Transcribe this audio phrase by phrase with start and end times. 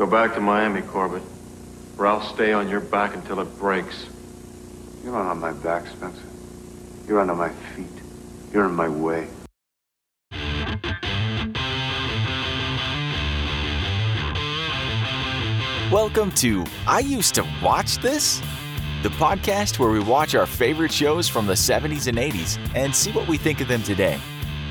[0.00, 1.22] Go back to Miami, Corbett,
[1.98, 4.06] or I'll stay on your back until it breaks.
[5.04, 6.22] You're not on my back, Spencer.
[7.06, 7.84] You're under my feet.
[8.50, 9.28] You're in my way.
[15.92, 18.40] Welcome to I Used to Watch This,
[19.02, 23.12] the podcast where we watch our favorite shows from the 70s and 80s and see
[23.12, 24.18] what we think of them today.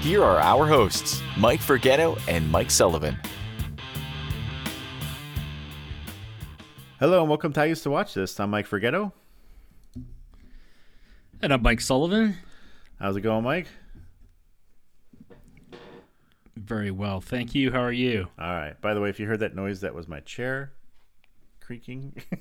[0.02, 3.16] Here are our hosts, Mike Forgetto and Mike Sullivan.
[7.00, 8.38] Hello and welcome to I Used to Watch This.
[8.42, 9.14] I'm Mike Forgetto.
[11.42, 12.36] And I'm Mike Sullivan.
[13.00, 13.68] How's it going, Mike?
[16.58, 17.22] Very well.
[17.22, 17.72] Thank you.
[17.72, 18.28] How are you?
[18.38, 18.74] All right.
[18.82, 20.74] By the way, if you heard that noise, that was my chair
[21.62, 22.22] creaking.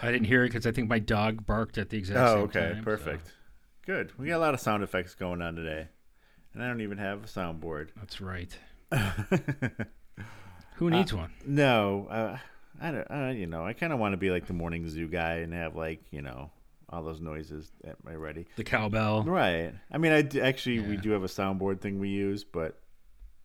[0.00, 2.44] I didn't hear it because I think my dog barked at the exact oh, same
[2.44, 2.74] okay.
[2.74, 2.84] time.
[2.84, 3.26] Perfect.
[3.26, 3.32] so
[3.84, 4.16] Good.
[4.16, 5.88] We got a lot of sound effects going on today.
[6.54, 7.88] And I don't even have a soundboard.
[7.96, 8.56] that's right.
[10.76, 11.32] Who needs one?
[11.46, 12.38] No, uh,
[12.80, 13.06] I don't.
[13.10, 15.52] Uh, you know, I kind of want to be like the morning zoo guy and
[15.52, 16.50] have like you know
[16.90, 18.46] all those noises at my ready.
[18.56, 19.22] The cowbell.
[19.24, 19.72] Right.
[19.90, 22.78] I mean, I d- actually we do have a soundboard thing we use, but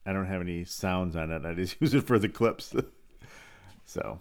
[0.05, 1.45] I don't have any sounds on it.
[1.45, 2.75] I just use it for the clips.
[3.86, 4.20] so,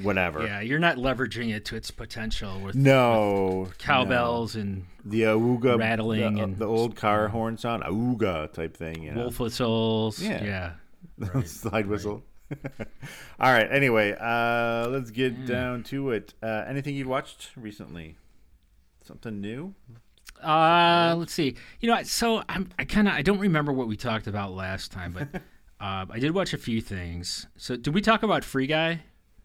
[0.00, 0.44] whatever.
[0.46, 6.36] Yeah, you're not leveraging it to its potential with No cowbells and the auga rattling
[6.36, 9.02] the, and- the old car horn sound, auga type thing.
[9.02, 10.20] You know, wolf whistles.
[10.22, 10.72] Yeah.
[11.18, 11.42] Yeah.
[11.44, 12.22] slide whistle.
[13.40, 13.68] All right.
[13.70, 15.46] Anyway, uh, let's get Mm.
[15.46, 16.34] down to it.
[16.42, 18.16] Uh, anything you've watched recently?
[19.04, 19.74] Something new?
[20.42, 21.56] Uh, let's see.
[21.80, 24.90] You know, so I'm, I kind of I don't remember what we talked about last
[24.92, 25.28] time, but
[25.80, 27.46] uh, I did watch a few things.
[27.56, 29.02] So did we talk about Free Guy?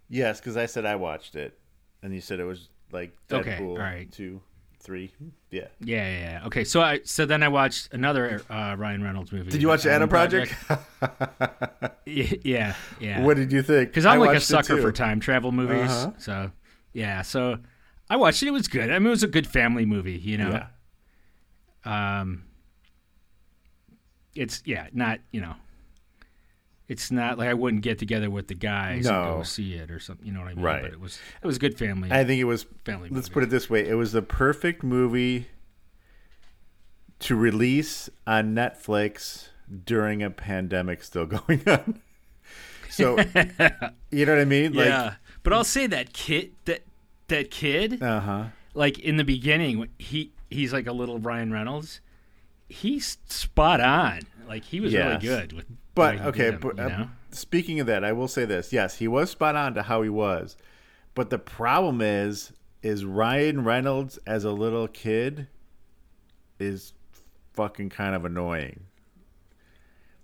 [0.09, 1.59] Yes, because I said I watched it,
[2.02, 4.11] and you said it was like Deadpool Okay, all right.
[4.11, 4.41] two,
[4.88, 5.11] three.
[5.52, 5.67] Yeah.
[5.81, 6.45] Yeah, yeah, yeah.
[6.45, 9.52] Okay, so I so then I watched another uh, Ryan Reynolds movie.
[9.52, 10.55] Did you watch the Adam Project?
[12.07, 13.21] Y- yeah, yeah.
[13.25, 13.89] what did you think?
[13.89, 15.91] Because I'm I like a sucker for time travel movies.
[15.91, 16.11] Uh-huh.
[16.17, 16.52] So
[16.94, 17.57] yeah, so
[18.09, 18.47] I watched it.
[18.47, 18.89] It was good.
[18.89, 20.17] I mean, it was a good family movie.
[20.17, 20.63] You know.
[21.85, 22.19] Yeah.
[22.22, 22.45] Um.
[24.35, 25.56] It's yeah, not you know.
[26.88, 30.00] It's not like I wouldn't get together with the guys and go see it or
[30.00, 30.25] something.
[30.25, 30.64] You know what I mean?
[30.64, 30.81] Right.
[30.84, 32.09] But it was it was good family.
[32.12, 32.66] I think it was.
[32.86, 33.09] family.
[33.09, 33.34] Let's movie.
[33.34, 35.48] put it this way: it was the perfect movie
[37.20, 39.50] to release on Netflix
[39.86, 42.02] during a pandemic still going on.
[42.90, 43.18] So,
[44.12, 44.74] you know what I mean?
[44.74, 46.84] Like, yeah, but I'll say that kid that
[47.28, 48.02] that kid.
[48.02, 48.44] uh huh.
[48.74, 52.00] like in the beginning he he's like a little Ryan Reynolds.
[52.69, 54.22] He's spot on.
[54.48, 55.22] Like he was Yes.
[55.24, 55.66] really good with.
[55.97, 59.31] But okay, but you uh, speaking of that, I will say this: yes, he was
[59.31, 60.56] spot on to how he was,
[61.16, 65.47] but the problem is, is Ryan Reynolds as a little kid
[66.59, 66.94] is
[67.53, 68.81] fucking kind of annoying.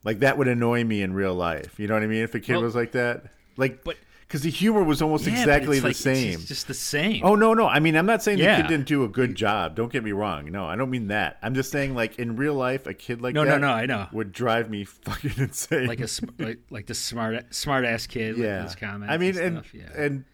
[0.03, 1.79] Like that would annoy me in real life.
[1.79, 2.23] You know what I mean?
[2.23, 3.25] If a kid Well- was like that,
[3.57, 3.97] like, But-
[4.33, 6.37] because the humor was almost Yeah, exactly the like- same.
[6.37, 7.23] just- just the same.
[7.23, 7.67] Oh no, no.
[7.67, 8.57] I mean, I'm not saying the Yeah.
[8.59, 9.75] kid didn't do a good job.
[9.75, 10.51] Don't get me wrong.
[10.51, 11.37] No, I don't mean that.
[11.43, 13.85] I'm just saying, like in real life, a kid like No, no, that no, I
[13.85, 14.07] know.
[14.11, 15.85] would drive me fucking insane.
[15.85, 16.07] like a
[16.39, 18.35] like, like the smart smart ass kid.
[18.37, 18.63] yeah.
[18.63, 19.13] with his comments.
[19.13, 19.89] I mean, and stuff, yeah.
[19.95, 20.25] and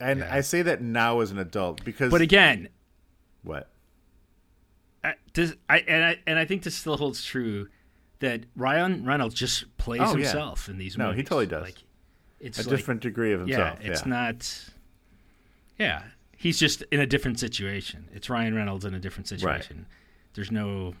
[0.00, 0.34] and Yeah.
[0.34, 2.70] I say that now as an adult because but again,
[3.44, 3.70] what?
[5.04, 7.68] I, does I and I and I think this still holds true
[8.18, 11.18] that Ryan Reynolds just plays Oh, himself in these No, movies.
[11.18, 11.62] he totally does.
[11.62, 11.82] Like,
[12.42, 13.78] it's A like- different degree of himself.
[13.82, 14.68] Yeah, it's not.
[15.78, 16.02] Yeah,
[16.36, 18.08] he's just in a different situation.
[18.12, 19.86] It's Ryan Reynolds in a different situation.
[20.34, 20.94] There's no,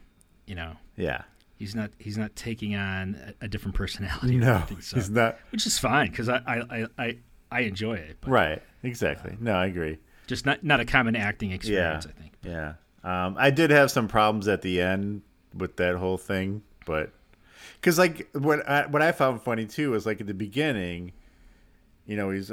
[0.46, 1.22] you know, Yeah.
[1.56, 4.36] he's not he's not taking on a, a different personality.
[4.36, 5.38] No, so- he's not.
[5.50, 7.16] which is fine because I, I I
[7.50, 8.16] I enjoy it.
[8.20, 8.62] But Right.
[8.82, 9.36] Exactly.
[9.40, 9.98] No, I agree.
[10.26, 12.06] Just not not a common acting experience.
[12.06, 12.32] I think.
[12.42, 12.74] Yeah.
[13.04, 15.22] Um, I did have some problems at the end
[15.54, 17.10] with that whole thing, but
[17.80, 21.12] because like what I, what I found funny too was like at the beginning,
[22.06, 22.50] you know, he's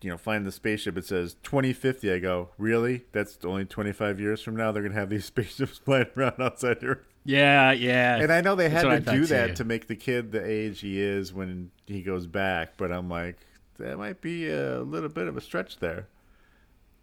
[0.00, 0.96] you know flying the spaceship.
[0.96, 2.12] It says 2050.
[2.12, 3.04] I go, really?
[3.12, 4.72] That's only 25 years from now.
[4.72, 6.98] They're gonna have these spaceships flying around outside Earth.
[7.24, 8.16] Yeah, yeah.
[8.16, 9.54] And I know they That's had to do that too.
[9.56, 13.36] to make the kid the age he is when he goes back, but I'm like,
[13.78, 16.06] that might be a little bit of a stretch there.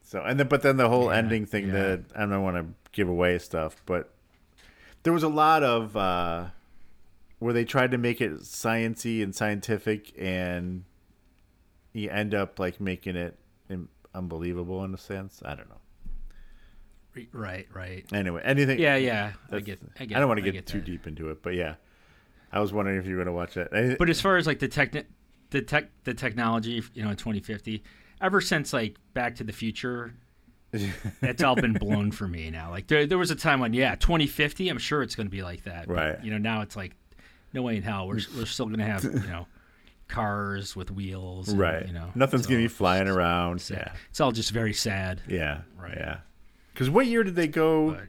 [0.01, 1.74] So and then but then the whole Yeah, ending thing yeah.
[1.74, 4.12] that I don't want to give away stuff, but
[5.04, 6.45] there was a lot of uh,
[7.39, 10.86] where they tried to make it sciency and scientific, and
[11.95, 13.38] you end up like making it
[14.13, 15.42] unbelievable in a sense.
[15.44, 15.81] I don't know.
[17.31, 18.06] Right, right.
[18.12, 18.77] Anyway, anything?
[18.80, 19.33] Yeah, yeah.
[19.51, 19.80] I get.
[20.00, 20.18] I get.
[20.18, 20.86] I don't want to get, get too that.
[20.86, 21.75] deep into it, but yeah,
[22.51, 23.97] I was wondering if you were going to watch that.
[23.97, 24.94] But as far as like the tech,
[25.51, 27.83] the tech, the technology, you know, in 2050,
[28.21, 30.13] ever since like Back to the Future,
[30.74, 32.69] it's all been blown for me now.
[32.69, 35.42] Like there, there was a time when yeah, 2050, I'm sure it's going to be
[35.42, 35.88] like that.
[35.88, 36.24] But, Right.
[36.24, 36.95] you know, now it's like
[37.53, 38.07] no way in hell.
[38.09, 39.47] We're we're still going to have you know
[40.07, 41.50] cars with wheels.
[41.50, 41.86] and, right.
[41.88, 43.62] You know, Nothing's gonna be all flying around.
[43.62, 43.78] sad.
[43.94, 44.00] Yeah.
[44.10, 45.22] It's all just very sad.
[45.28, 45.62] Yeah.
[45.80, 45.96] Right.
[45.98, 46.18] Yeah.
[46.74, 47.92] Because what year did they go?
[47.92, 48.07] But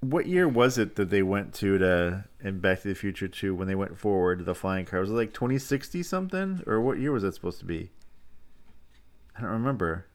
[0.00, 3.54] What year was it that they went to to in Back to the Future 2
[3.54, 5.00] when they went forward to the flying car?
[5.00, 6.62] Was it like 2060 something?
[6.66, 7.90] Or what year was that supposed to be?
[9.36, 10.06] I don't remember.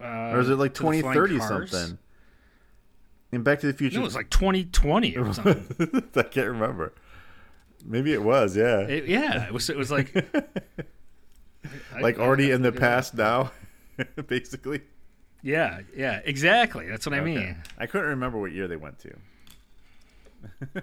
[0.00, 1.98] uh, Or is it like to the flying 2030 something?
[3.32, 3.96] In Back to the Future.
[3.98, 6.02] No, it was like 2020 or something.
[6.16, 6.92] I can't remember.
[7.84, 8.80] Maybe it was, yeah.
[8.80, 9.68] It- yeah, it was.
[9.70, 10.14] It was like
[11.94, 13.52] I- like already in the past now,
[14.26, 14.80] basically.
[15.42, 16.88] Yeah, yeah, exactly.
[16.88, 17.56] That's what I mean.
[17.78, 19.14] I couldn't remember what year they went to.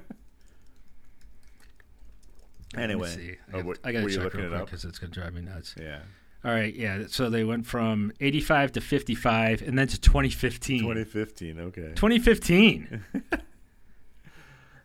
[2.78, 5.76] Anyway, oh, I, what- I gotta check real quick because it's gonna drive me nuts.
[5.78, 6.00] Yeah,
[6.46, 7.04] All right, yeah.
[7.08, 10.80] So they went from 85 to 55, and then to 2015.
[10.80, 11.60] 2015.
[11.60, 13.04] Okay, 2015.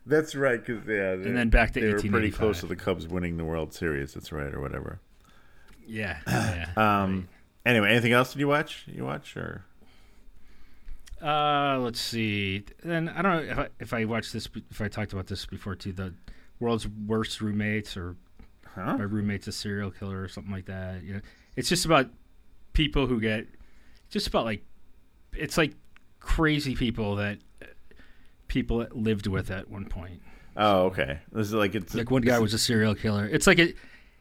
[0.07, 0.63] That's right.
[0.63, 3.45] Because yeah, and then back to they were pretty close to the Cubs winning the
[3.45, 4.13] World Series.
[4.13, 4.99] That's right, or whatever.
[5.87, 6.69] yeah, yeah.
[6.75, 7.27] Um.
[7.65, 8.83] Anyway, anything else did you watch?
[8.87, 9.65] You watch or?
[11.21, 12.63] Uh, let's see.
[12.83, 15.45] Then I don't know if I, if I watched this, if I talked about this
[15.45, 15.91] before too.
[15.91, 16.13] The
[16.59, 18.15] world's worst roommates, or
[18.75, 18.97] Huh?
[18.97, 21.03] my roommate's a serial killer, or something like that.
[21.03, 21.21] You know,
[21.55, 22.09] it's just about
[22.73, 23.47] people who get,
[24.09, 24.63] just about like,
[25.33, 25.73] it's like
[26.19, 27.39] crazy people that
[28.47, 30.21] people that lived with at one point.
[30.55, 31.19] Oh, okay.
[31.31, 33.25] This is like it's Like one guy was a serial killer.
[33.25, 33.73] It's like a,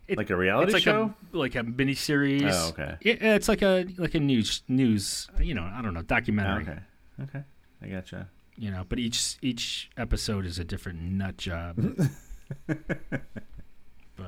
[0.09, 1.15] it, like a reality it's like show.
[1.33, 2.43] a like a mini series.
[2.45, 2.97] Oh, okay.
[3.03, 5.29] Yeah, it's like a like a news news.
[5.41, 6.63] You know, I don't know, documentary.
[6.65, 6.79] okay,
[7.23, 7.45] okay,
[7.83, 8.29] I gotcha.
[8.57, 11.77] you know but each each episode is a different nut job
[12.67, 14.27] but,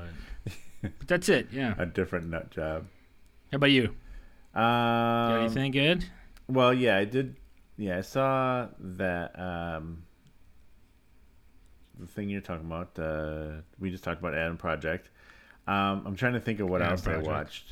[0.81, 2.85] but that's it yeah A different nut job.
[3.51, 3.85] How about you
[4.53, 6.05] Um, got anything good
[6.47, 7.35] Well, yeah, I did.
[7.79, 9.39] Yeah, I saw that.
[9.39, 10.03] Um,
[11.97, 12.99] the thing you're talking about.
[12.99, 15.09] Uh, we just talked about Adam Project.
[15.65, 17.27] Um, I'm trying to think of what Adam else Project.
[17.27, 17.65] I watched.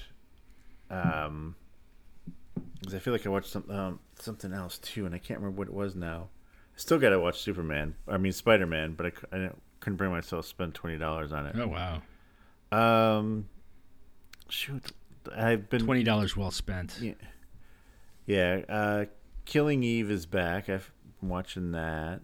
[0.90, 1.56] Um,
[2.80, 5.60] because I feel like I watched some um, something else too, and I can't remember
[5.60, 6.30] what it was now.
[6.76, 7.96] I still got to watch Superman.
[8.08, 9.50] I mean Spider Man, but I, I
[9.82, 11.56] couldn't bring myself to spend twenty dollars on it.
[11.58, 12.02] oh wow
[12.72, 13.50] Um,
[14.50, 14.92] shoot,
[15.36, 17.14] I've been $20 well spent yeah.
[18.26, 19.06] Yeah, uh,
[19.48, 20.68] Killing Eve is back.
[20.70, 20.92] I've
[21.22, 22.20] been watching that.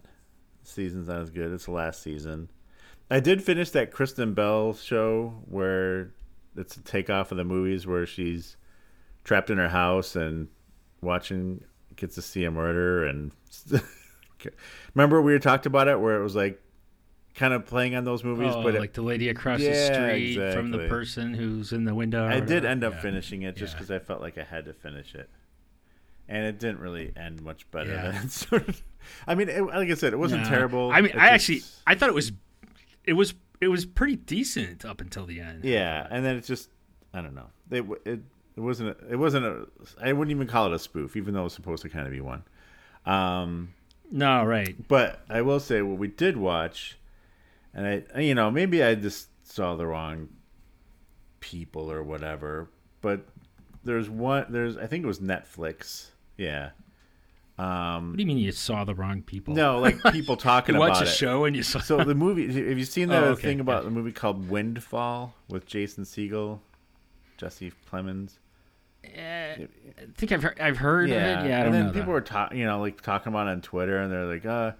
[0.62, 1.52] Season's not as good.
[1.52, 2.50] It's the last season.
[3.10, 6.12] I did finish that Kristen Bell show where
[6.54, 8.56] it's a takeoff of the movies where she's
[9.24, 10.48] trapped in her house and
[11.00, 11.64] watching
[11.96, 13.32] gets to see a murder and
[14.94, 16.60] remember we talked about it where it was like
[17.34, 19.92] kind of playing on those movies oh, but it- like the lady across the Yeah,
[20.08, 23.00] street from the person who's in the window I did end up Yeah.
[23.00, 23.78] finishing it just Yeah.
[23.78, 25.30] because I felt like I had to finish it,
[26.28, 27.92] and it didn't really end much better.
[27.92, 28.26] Yeah.
[28.28, 28.82] Sort of,
[29.26, 30.90] I mean, it, like I said, it wasn't terrible.
[30.92, 32.32] i mean It i just- actually i thought it was
[33.04, 36.68] it was it was pretty decent up until the end yeah, and then it just,
[37.12, 37.46] I don't know.
[37.70, 38.20] It it
[38.56, 39.66] it wasn't a, it wasn't a
[40.02, 42.12] I wouldn't even call it a spoof, even though it was supposed to kind of
[42.12, 42.42] be one.
[43.06, 43.74] Um,
[44.10, 46.98] no right but I will say what we did watch,
[47.74, 50.28] and I you know maybe I just saw the wrong
[51.40, 52.68] people or whatever,
[53.02, 53.26] but
[53.84, 56.06] there's one there's I think it was Netflix,
[56.36, 56.70] yeah.
[57.56, 60.80] Um, what do you mean you saw the wrong people No, like people talking you
[60.80, 61.14] watch about a it.
[61.14, 63.84] show and you saw So the movie, have you seen the Oh, okay, thing about
[63.84, 63.90] yeah.
[63.90, 66.58] the movie called Windfall with Jason Segel,
[67.36, 68.38] Jesse Plemons?
[69.04, 69.66] Eh, I
[70.16, 71.20] think I've heard, I've heard of it.
[71.20, 72.10] Yeah, I don't and then people that.
[72.10, 74.72] were talking, you know, like talking about it on Twitter, and they're like, uh,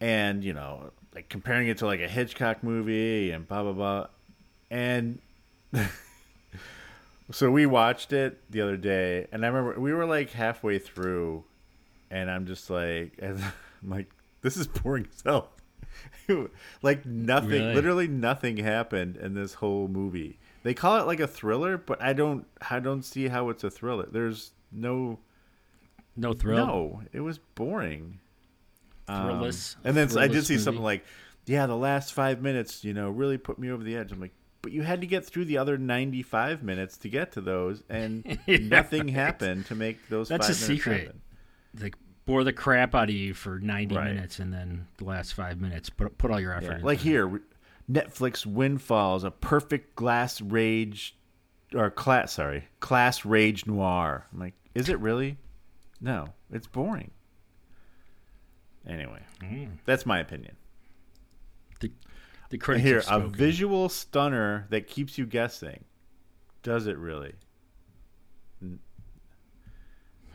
[0.00, 4.06] and you know, like comparing it to like a Hitchcock movie and blah blah blah,
[4.70, 5.20] and
[7.30, 11.44] so we watched it the other day, and I remember we were like halfway through,
[12.10, 13.40] and I'm just like, I'm
[13.84, 14.10] like,
[14.42, 15.50] this is boring as hell.
[16.82, 17.74] like nothing, Really?
[17.74, 20.38] literally nothing happened in this whole movie.
[20.62, 23.70] They call it like a thriller, but I don't, I don't see how it's a
[23.70, 24.06] thriller.
[24.10, 25.20] There's no,
[26.16, 26.66] no thrill.
[26.66, 28.18] no, it was boring.
[29.08, 29.76] Um, Thrilless.
[29.84, 31.04] and then I did see something like,
[31.46, 34.10] yeah, the last five minutes, you know, really put me over the edge.
[34.10, 34.34] I'm like,
[34.66, 38.24] but you had to get through the other 95 minutes to get to those, and
[38.48, 39.10] Yeah, nothing right.
[39.14, 40.28] happened to make those.
[40.28, 41.00] That's five a minutes secret.
[41.04, 41.20] happen.
[41.80, 41.94] Like
[42.24, 44.12] bore the crap out of you for ninety Right.
[44.12, 46.78] minutes, and then the last five minutes put put all your effort.
[46.80, 46.84] Yeah.
[46.84, 47.40] Like here,
[47.88, 51.16] Netflix Windfalls, a perfect glass rage,
[51.72, 54.26] or class, sorry, class rage noir.
[54.32, 55.38] I'm like, is it really?
[56.00, 57.12] No, it's boring.
[58.84, 59.78] Anyway, Mm.
[59.84, 60.56] that's my opinion.
[62.50, 65.84] The, critics Here, a visual stunner that keeps you guessing.
[66.62, 67.34] Does it really?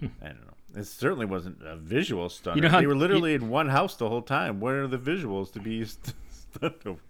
[0.02, 0.80] I don't know.
[0.80, 2.56] It certainly wasn't a visual stunner.
[2.56, 4.60] You know how- they were literally in one house the whole time.
[4.60, 7.02] Where are the visuals to be st- stunned over?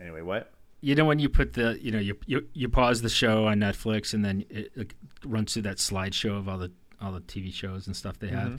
[0.00, 0.52] Anyway, what?
[0.80, 3.58] You know when you put the you know you you, you pause the show on
[3.58, 4.94] Netflix and then it, it
[5.24, 6.70] runs through that slideshow of all the
[7.00, 8.56] all the TV shows and stuff they have, mm-hmm.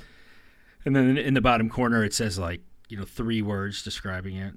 [0.85, 4.55] and then in the bottom corner it says like you know three words describing it,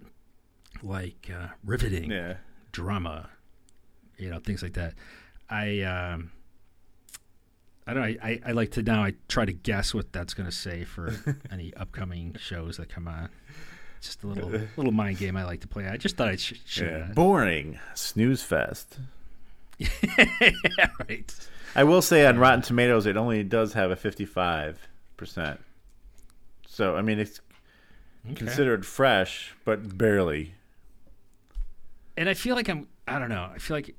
[0.83, 2.35] like uh, riveting, Yeah.
[2.73, 3.29] drama,
[4.19, 4.95] you know things like that.
[5.49, 6.31] I um,
[7.87, 8.09] I don't know.
[8.23, 9.03] I, I, I like to now.
[9.05, 11.15] I try to guess what that's going to say for
[11.51, 13.29] any upcoming shows that come on.
[13.99, 15.87] It's just a little little mind game I like to play.
[15.87, 17.07] I just thought I'd sh- share Yeah.
[17.09, 17.15] that.
[17.15, 17.79] Boring.
[17.95, 18.99] Snooze fest.
[19.79, 21.49] yeah, right.
[21.75, 24.77] I will say on Rotten Tomatoes, it only does have a 55%.
[26.67, 27.41] So, I mean, it's
[28.35, 30.55] considered fresh, but barely.
[32.17, 32.89] And I feel like I'm.
[33.07, 33.51] I don't know.
[33.53, 33.95] I feel like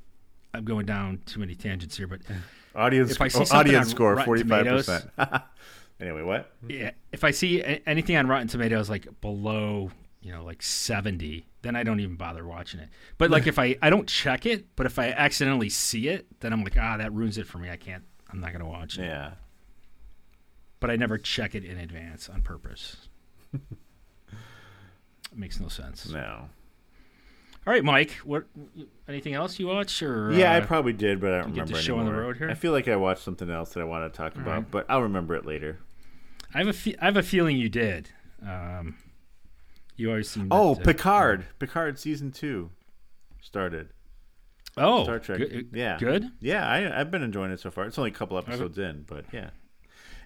[0.53, 2.21] I'm going down too many tangents here, but
[2.75, 5.43] Audience, If I see oh, audience score, 45%.
[5.99, 6.51] anyway, what?
[6.67, 9.91] yeah, if I see anything on Rotten Tomatoes like below,
[10.21, 12.87] you know, like 70, then I don't even bother watching it.
[13.17, 16.53] But like if I I don't check it, but if I accidentally see it, then
[16.53, 17.69] I'm like, ah, that ruins it for me.
[17.69, 18.03] I can't.
[18.31, 19.03] I'm not gonna watch it.
[19.03, 19.31] Yeah.
[20.79, 23.09] But I never check it in advance on purpose.
[23.53, 23.59] it
[25.35, 26.09] makes no sense.
[26.09, 26.49] No.
[27.67, 28.11] All right, Mike.
[28.23, 28.45] What?
[29.07, 30.31] Anything else you watch or?
[30.33, 32.37] Yeah, I uh, probably did, but I don't get remember the show on the road
[32.37, 32.49] here?
[32.49, 34.71] I feel like I watched something else that I want to talk about, right.
[34.71, 35.79] but I'll remember it later.
[36.53, 38.09] I have a fe- I have a feeling you did.
[38.45, 38.97] Um,
[39.95, 40.47] you always seem.
[40.49, 41.45] Oh, Picard.
[41.59, 42.71] Picard season two
[43.41, 43.89] started.
[44.77, 45.37] Oh, Star Trek.
[45.39, 45.97] Good, Yeah.
[45.99, 46.31] Good.
[46.39, 47.85] Yeah, I, I've been enjoying it so far.
[47.85, 49.51] It's only a couple episodes in, but yeah.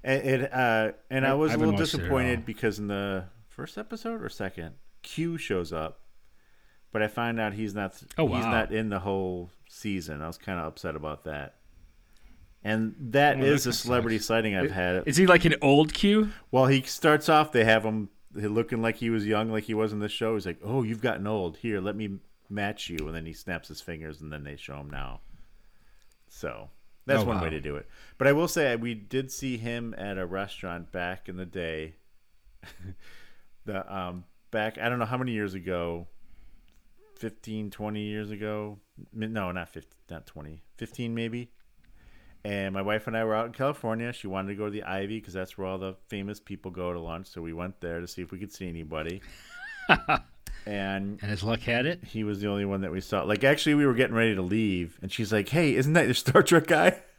[0.03, 1.99] And it uh, and I, I- was I a little watched it at all.
[1.99, 5.99] disappointed because in the first episode or second, Q shows up,
[6.95, 8.01] but I find out he's not.
[8.17, 8.51] Oh, he's wow.
[8.51, 10.21] not in the whole season.
[10.21, 11.55] I was kind of upset about that.
[12.63, 14.27] And that that is a celebrity sucks.
[14.27, 15.03] sighting I've had.
[15.05, 16.29] Is he like an old Q?
[16.51, 17.51] Well, he starts off.
[17.51, 20.35] They have him looking like he was young, like he was in the show.
[20.35, 21.57] He's like, "Oh, you've gotten old.
[21.57, 24.77] Here, let me match you." And then he snaps his fingers, and then they show
[24.77, 25.19] him now.
[26.29, 26.69] So
[27.05, 27.43] that's Oh, one wow.
[27.43, 27.89] way to do it.
[28.17, 31.95] But I will say, we did see him at a restaurant back in the day.
[33.65, 36.07] the um back, I don't know how many years ago.
[37.17, 38.77] 15 20 years ago
[39.13, 41.49] no not 50 not 20 15 maybe
[42.45, 44.13] and my wife and I were out in California.
[44.13, 46.93] She wanted to go to the Ivy because that's where all the famous people go
[46.93, 47.25] to lunch.
[47.25, 49.21] So we went there to see if we could see anybody.
[50.67, 52.03] and And his luck had it.
[52.03, 53.23] he was the only one that we saw.
[53.23, 56.13] Like, actually, we were getting ready to leave, and she's like, "Hey, isn't that your
[56.13, 57.01] Star Trek guy?"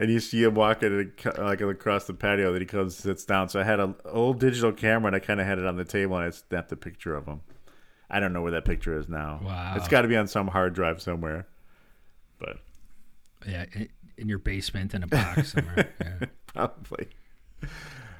[0.00, 2.52] And you see him walking uh, like across the patio.
[2.52, 3.50] That he comes, sits down.
[3.50, 5.84] So I had an old digital camera, and I kind of had it on the
[5.84, 7.42] table, and I snapped a picture of him.
[8.10, 9.40] I don't know where that picture is now.
[9.42, 9.74] Wow.
[9.76, 11.46] It's got to be on some hard drive somewhere.
[12.38, 12.58] But
[13.46, 13.66] Yeah,
[14.16, 15.88] in, your basement in a box somewhere.
[16.00, 16.26] Yeah.
[16.52, 17.08] Probably.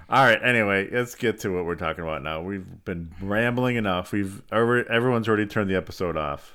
[0.08, 0.38] All right.
[0.42, 2.40] Anyway, let's get to what we're talking about now.
[2.40, 4.12] We've been rambling enough.
[4.12, 6.52] We've every, everyone's already turned the episode off.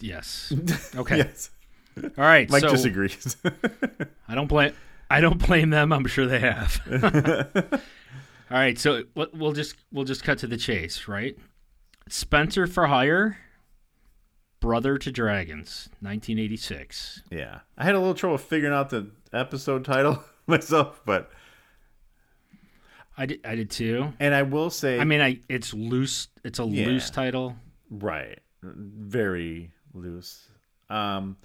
[0.00, 0.52] Yes.
[0.96, 1.18] Okay.
[1.18, 1.50] Yes.
[1.96, 2.48] All right.
[2.50, 3.36] Mike so disagrees.
[4.28, 4.72] I don't blame.
[5.10, 5.92] I don't blame them.
[5.92, 6.80] I'm sure they have.
[8.50, 8.78] All right.
[8.78, 11.36] So we'll- we'll just we'll just cut to the chase, right?
[12.08, 13.38] Spencer for Hire,
[14.58, 17.22] Brother to Dragons, 1986.
[17.30, 17.60] yeah.
[17.78, 21.30] I had a little trouble figuring out the episode title myself, but
[23.16, 23.40] I did.
[23.44, 24.12] I did too.
[24.18, 26.28] and I will say, I mean, I it's loose.
[26.44, 26.86] It's a Yeah.
[26.86, 27.56] loose title.
[27.90, 30.48] right, very loose.
[30.88, 31.36] Um,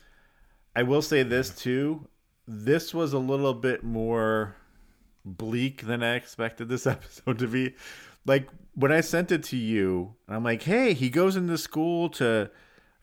[0.76, 2.08] I will say this too.
[2.48, 4.56] This was a little bit more
[5.26, 7.74] bleak than I expected this episode to be.
[8.26, 12.50] Like when I sent it to you, I'm like, "Hey, he goes into school to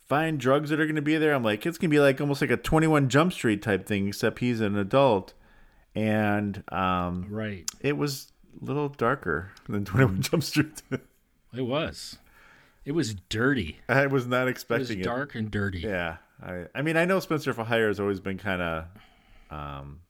[0.04, 2.20] find drugs that are going to be there." I'm like, "It's going to be like
[2.20, 5.34] almost like a 21 Jump Street type thing, except he's an adult."
[5.94, 7.70] And um, Right.
[7.80, 10.82] it was a little darker than 21 Jump Street.
[11.54, 12.16] It was.
[12.86, 13.76] It was dirty.
[13.86, 15.04] I was not It was expecting it.
[15.04, 15.80] dark and dirty.
[15.80, 18.84] Yeah, I I mean I know Spencer for Hire has always been kind of
[19.50, 20.00] um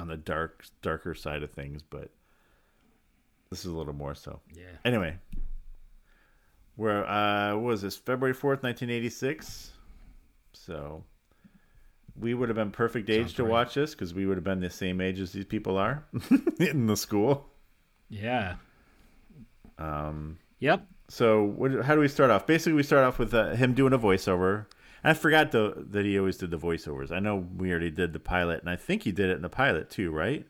[0.00, 2.10] on the dark darker side of things, but
[3.50, 4.40] this is a little more so.
[4.54, 4.64] Yeah.
[4.84, 5.16] Anyway,
[6.76, 9.72] where uh what was this February 4th, 1986?
[10.52, 11.04] So
[12.18, 13.50] we would have been perfect age Sounds to right.
[13.52, 16.04] watch this because we would have been the same age as these people are
[16.58, 17.46] in the school.
[18.08, 18.56] Yeah.
[19.78, 20.86] Um, Yep.
[21.08, 22.46] So what, how do we start off?
[22.46, 24.66] Basically, we start off with uh, him doing a voiceover.
[25.02, 27.10] I forgot the, that he always did the voiceovers.
[27.10, 29.48] I know we already did the pilot, and I think he did it in the
[29.48, 30.46] pilot too, right?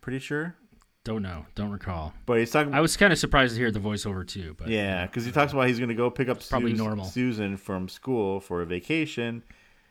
[0.00, 0.56] Pretty sure.
[1.04, 1.44] Don't know.
[1.54, 2.14] Don't recall.
[2.24, 2.72] But he's talking.
[2.72, 5.52] I was kind of surprised to hear the voiceover too, but yeah, because he talks
[5.52, 7.04] about he's going to go pick up Probably Sus- normal.
[7.04, 9.42] Susan from school for a vacation,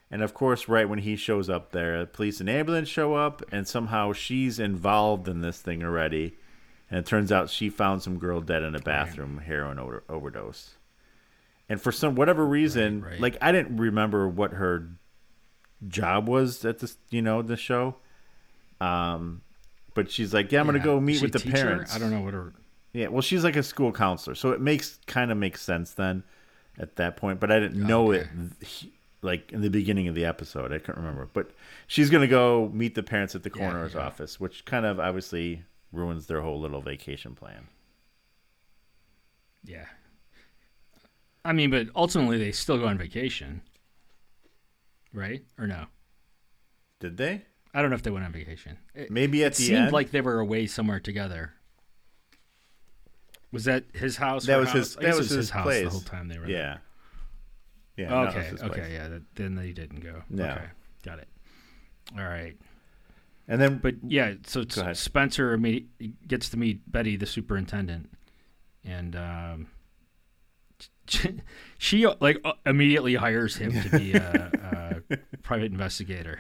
[0.09, 3.67] and of course, right when he shows up there, police and ambulance show up, and
[3.67, 6.35] somehow she's involved in this thing already,
[6.89, 10.77] and it turns out she found some girl dead in a bathroom, heroin over- overdose.
[11.73, 13.19] And for some whatever reason, Right, right.
[13.19, 14.89] like I didn't remember what her
[15.87, 17.95] job was at this, you know, the show.
[18.79, 19.41] Um,
[19.95, 20.73] but she's like, "Yeah, I'm Yeah.
[20.73, 21.51] gonna go meet with the teacher?
[21.57, 22.53] parents." I don't know what her.
[22.91, 26.23] Yeah, well, she's like a school counselor, so it makes kind of makes sense then
[26.77, 27.39] at that point.
[27.39, 28.27] But I didn't know it
[29.23, 30.71] like in the beginning of the episode.
[30.71, 31.27] I couldn't remember.
[31.33, 31.49] But
[31.87, 34.01] she's gonna go meet the parents at the Yeah, coroner's yeah.
[34.01, 37.67] office, which kind of obviously ruins their whole little vacation plan.
[39.63, 39.85] Yeah.
[41.45, 43.61] I mean, but ultimately they still go on vacation,
[45.13, 45.43] right?
[45.59, 45.85] Or no?
[46.99, 47.41] Did they?
[47.73, 48.77] I don't know if they went on vacation.
[48.93, 49.91] It, Maybe at the end it the seemed end.
[49.93, 51.53] like they were away somewhere together.
[53.51, 54.45] Was that his house?
[54.45, 54.75] That was house?
[54.77, 55.83] his- that it was his house place.
[55.83, 56.45] the whole time they were.
[56.47, 56.55] there.
[56.55, 56.77] yeah.
[57.95, 58.09] Yeah.
[58.09, 58.49] no, okay.
[58.53, 58.67] Okay.
[58.67, 58.91] place.
[58.91, 59.07] Yeah.
[59.09, 60.23] That, then they didn't go.
[60.29, 60.45] No.
[60.45, 60.65] Okay.
[61.03, 61.27] Got it.
[62.17, 62.57] All right.
[63.47, 64.63] And then, But yeah, so.
[64.93, 65.57] Spencer
[66.27, 68.09] gets to meet Betty, the superintendent,
[68.85, 69.67] and um,
[71.77, 76.39] she like uh, immediately hires him to be a, a private investigator,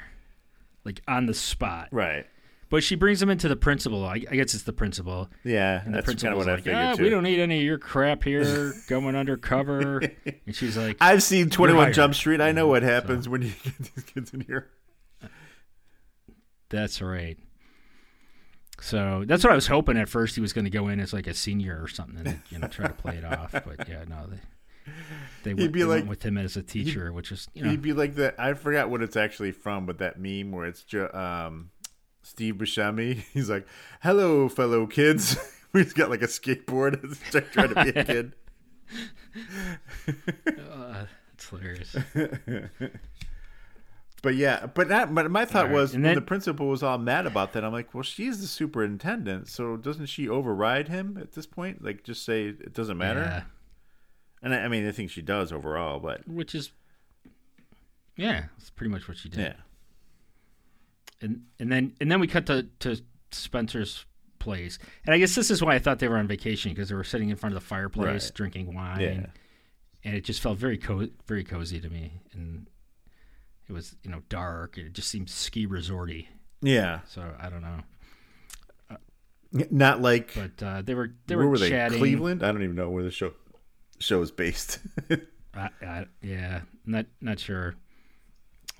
[0.85, 1.89] like on the spot.
[1.91, 2.25] right.
[2.69, 4.03] But she brings him into the principal.
[4.03, 5.29] I, I guess it's the principal.
[5.43, 7.03] Yeah, And the that's kind of what I figured ah, too.
[7.03, 9.99] we don't need any of your crap here going undercover.
[9.99, 11.93] and she's like, I've seen Twenty One.
[11.93, 12.41] Jump Street.
[12.41, 14.71] I know what happens when you get these kids in here.
[16.69, 17.37] That's right.
[18.81, 20.35] So that's what I was hoping at first.
[20.35, 22.67] He was going to go in as like a senior or something, and you know,
[22.67, 23.51] try to play it off.
[23.51, 24.39] But yeah, no, they
[25.43, 27.69] they, went, be they went like- with him as a teacher, which is you know,
[27.69, 28.35] He'd be like that.
[28.39, 31.69] I forgot what it's actually from, but that meme where it's um,
[32.23, 33.23] Steve Buscemi.
[33.33, 33.65] He's like,
[34.01, 35.37] "Hello, fellow kids."
[35.73, 37.01] He's got like a skateboard.
[37.31, 38.33] He's trying to be a kid.
[40.71, 41.95] uh, it's hilarious.
[44.23, 46.81] But yeah, but that, but my thought right, was and when then- the principal was
[46.81, 47.63] all mad about that.
[47.63, 51.83] I'm like, well, she's the superintendent, so doesn't she override him at this point?
[51.83, 53.19] Like, just say it doesn't matter.
[53.19, 53.43] Yeah,
[54.41, 56.71] And I, I mean, I think she does overall, but which is
[58.15, 59.39] yeah, it's pretty much what she did.
[59.39, 59.53] yeah,
[61.21, 64.05] and and then and then we cut to to Spencer's
[64.39, 66.95] place, and I guess this is why I thought they were on vacation because they
[66.95, 68.33] were sitting in front of the fireplace Right.
[68.33, 69.25] drinking wine, Yeah.
[70.03, 72.67] and it just felt very co- very cozy to me, and
[73.73, 76.27] it was you know dark, it just seemed ski resorty.
[76.61, 77.79] yeah, So I don't know,
[79.71, 81.69] not like but uh, they were they where were, were they?
[81.69, 81.99] chatting.
[81.99, 82.43] Cleveland?
[82.43, 83.33] I don't even know where the show
[83.99, 84.79] show is based.
[85.55, 87.75] I, I, yeah, not not sure.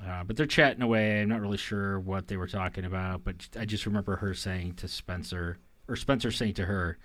[0.04, 1.22] Uh, but they're chatting away.
[1.22, 4.74] I'm not really sure what they were talking about, but I just remember her saying
[4.76, 6.98] to Spencer, or Spencer saying to her,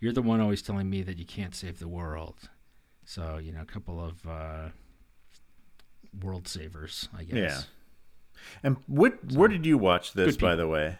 [0.00, 2.48] "You're the one always telling me that you can't save the world."
[3.04, 4.68] So you know, a couple of uh,
[6.20, 7.34] world savers, I guess.
[7.36, 7.60] Yeah.
[8.62, 10.98] and what where did you watch this, by the way?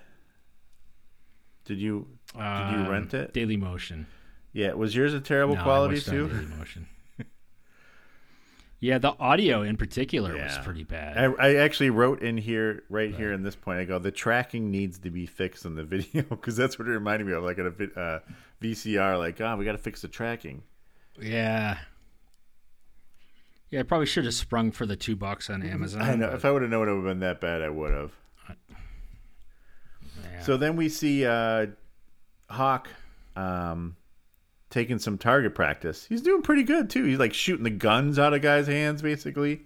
[1.65, 3.33] Did you did you Um, rent it?
[3.33, 4.07] Daily Motion.
[4.53, 6.29] Yeah, was yours a terrible No, quality too?
[6.29, 6.87] Daily Motion.
[8.81, 11.17] yeah, the audio in particular was pretty bad.
[11.17, 14.71] I, I actually wrote in here, right here in this point, I go, the tracking
[14.71, 17.59] needs to be fixed in the video because that's what it reminded me of, like
[17.59, 18.19] at a uh,
[18.61, 20.63] VCR, like, oh, we got to fix the tracking.
[21.21, 21.79] Yeah.
[23.73, 26.03] Yeah, I probably should have sprung for the two bucks on Amazon.
[26.03, 26.29] I know.
[26.29, 28.13] If I would have known it would have been that bad, I would have.
[30.31, 30.43] yeah.
[30.43, 31.69] So then we see uh,
[32.51, 32.89] Hawk
[33.35, 33.97] um,
[34.69, 36.05] taking some target practice.
[36.07, 37.05] He's doing pretty good too.
[37.05, 39.63] He's like shooting the guns out of guys' hands, basically,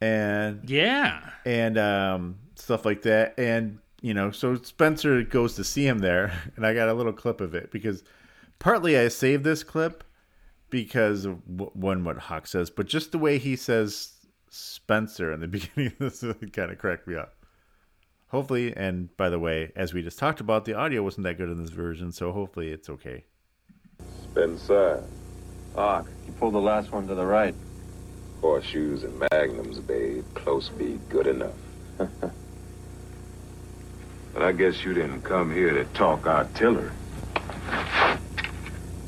[0.00, 3.38] and yeah, and um, stuff like that.
[3.38, 7.12] And you know, so Spencer goes to see him there, and I got a little
[7.12, 8.02] clip of it because
[8.58, 10.02] partly I saved this clip
[10.70, 14.12] because of w- one what Hawk says, but just the way he says
[14.50, 16.20] Spencer in the beginning of this
[16.52, 17.34] kind of cracked me up.
[18.28, 21.48] Hopefully, and by the way, as we just talked about, the audio wasn't that good
[21.48, 23.24] in this version, so hopefully it's okay.
[24.24, 25.02] Spencer,
[25.74, 27.54] Doc, you pulled the last one to the right.
[28.40, 30.24] horseshoes and magnums, babe.
[30.34, 31.54] Close be good enough.
[31.96, 32.32] but
[34.42, 36.90] I guess you didn't come here to talk artillery.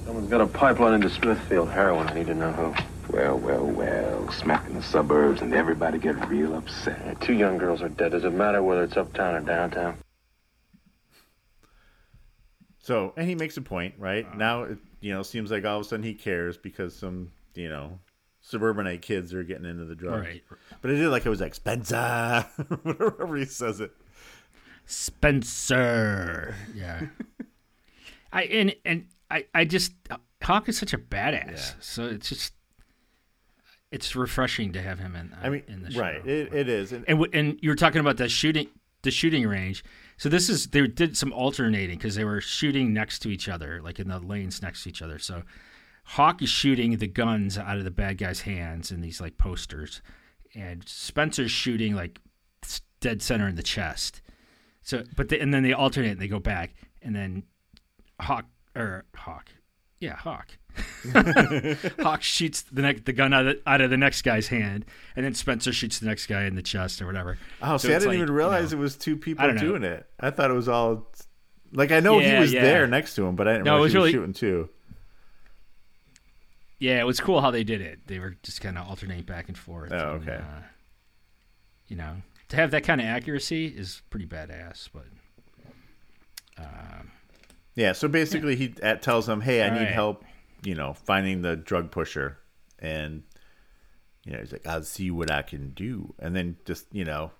[0.08, 2.08] Someone's got a pipeline into Smithfield heroin.
[2.08, 3.14] I need to know who.
[3.14, 4.32] Well, well, well.
[4.32, 7.20] Smack in the suburbs and everybody get real upset.
[7.20, 8.12] Two young girls are dead.
[8.12, 9.98] Does it matter whether it's uptown or downtown?
[12.78, 14.24] So, and he makes a point, right?
[14.24, 14.38] Uh-huh.
[14.38, 17.68] now, it, you know, seems like all of a sudden he cares because some, you
[17.68, 17.98] know,
[18.40, 20.26] suburbanite kids are getting into the drugs.
[20.26, 20.42] right.
[20.80, 22.46] But I did like it was like Spencer,
[22.82, 23.92] whatever he says it.
[24.86, 26.54] Spencer.
[26.74, 27.08] Yeah.
[28.32, 29.92] I and and I I just
[30.42, 31.50] Hawk is such a badass.
[31.50, 31.74] Yeah.
[31.80, 32.54] So it's just
[33.90, 35.32] it's refreshing to have him in.
[35.32, 36.00] Uh, I mean, in the show.
[36.00, 36.26] right?
[36.26, 38.68] It, it is, and and w- and you were talking about the shooting
[39.02, 39.84] the shooting range.
[40.16, 43.80] So this is they did some alternating because they were shooting next to each other,
[43.82, 45.18] like in the lanes next to each other.
[45.18, 45.42] So
[46.04, 50.02] Hawk is shooting the guns out of the bad guy's hands in these like posters,
[50.54, 52.20] and Spencer's shooting like
[53.00, 54.22] dead center in the chest.
[54.82, 57.44] So, but they, and then they alternate and they go back, and then
[58.20, 59.50] Hawk or Hawk,
[60.00, 60.48] yeah, Hawk.
[62.00, 64.85] Hawk shoots the next the gun out of, out of the next guy's hand,
[65.16, 67.37] and then Spencer shoots the next guy in the chest or whatever.
[67.62, 69.59] Oh, So see, I didn't like, even you realize know, it was two people know.
[69.59, 70.07] doing it.
[70.20, 71.11] I thought it was all
[71.72, 72.62] like I know he was yeah.
[72.62, 74.68] there next to him, but I didn't No, realize was he was really- shooting too.
[76.81, 78.07] Yeah, it was cool how they did it.
[78.07, 79.90] They were just kind of alternate back and forth.
[79.92, 80.37] Oh, and, okay.
[80.38, 80.61] uh,
[81.88, 82.18] you know,
[82.50, 84.88] to have that kind of accuracy is pretty badass.
[84.92, 85.07] But
[86.57, 87.11] um,
[87.78, 89.94] Yeah, so basically he uh, tells him, "Hey, I need Alright.
[89.94, 90.24] help,
[90.64, 92.36] you know, finding the drug pusher."
[92.80, 93.22] And
[94.24, 97.30] you know, he's like, "I'll see what I can do." And then just, you know,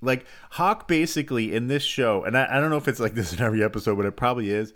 [0.00, 3.32] like Hawk basically in this show, and I, I don't know if it's like this
[3.32, 4.72] in every episode, but it probably is.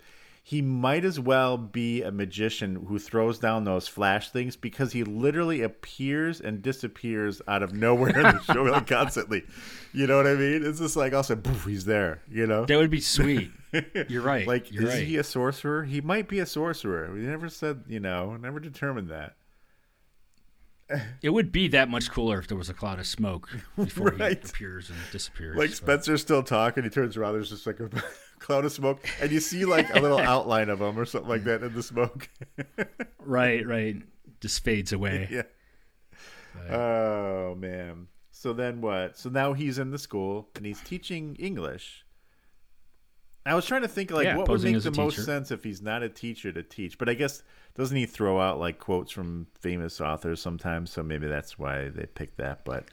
[0.49, 5.03] He might as well be a magician who throws down those flash things because he
[5.03, 9.43] literally appears and disappears out of nowhere in the show like constantly.
[9.91, 10.63] You know what I mean?
[10.65, 12.63] It's just like also poof, he's there, you know?
[12.63, 13.51] that would be sweet.
[14.07, 14.47] You're right.
[14.47, 15.03] Like, You're is right.
[15.05, 15.83] he a sorcerer?
[15.83, 17.11] He might be a sorcerer.
[17.11, 19.35] We never said, you know, never determined that.
[21.21, 24.41] It would be that much cooler if there was a cloud of smoke before Right.
[24.41, 25.57] he appears and disappears.
[25.57, 27.33] Like but- Spencer's still talking, he turns around.
[27.33, 27.89] There's just like a
[28.39, 31.43] cloud of smoke, and you see like a little outline of him or something like
[31.45, 32.29] that in the smoke.
[33.19, 33.97] Right, right.
[34.39, 35.27] Just fades away.
[35.29, 35.41] yeah.
[36.73, 38.07] Oh man.
[38.31, 39.17] So then what?
[39.17, 42.05] So now he's in the school and he's teaching English.
[43.45, 45.23] I was trying to think like Yeah, what would make the most teacher.
[45.25, 46.97] sense if he's not a teacher to teach.
[46.97, 47.43] But I guess
[47.75, 50.91] doesn't he throw out like quotes from famous authors sometimes?
[50.91, 52.63] So maybe that's why they picked that.
[52.65, 52.85] But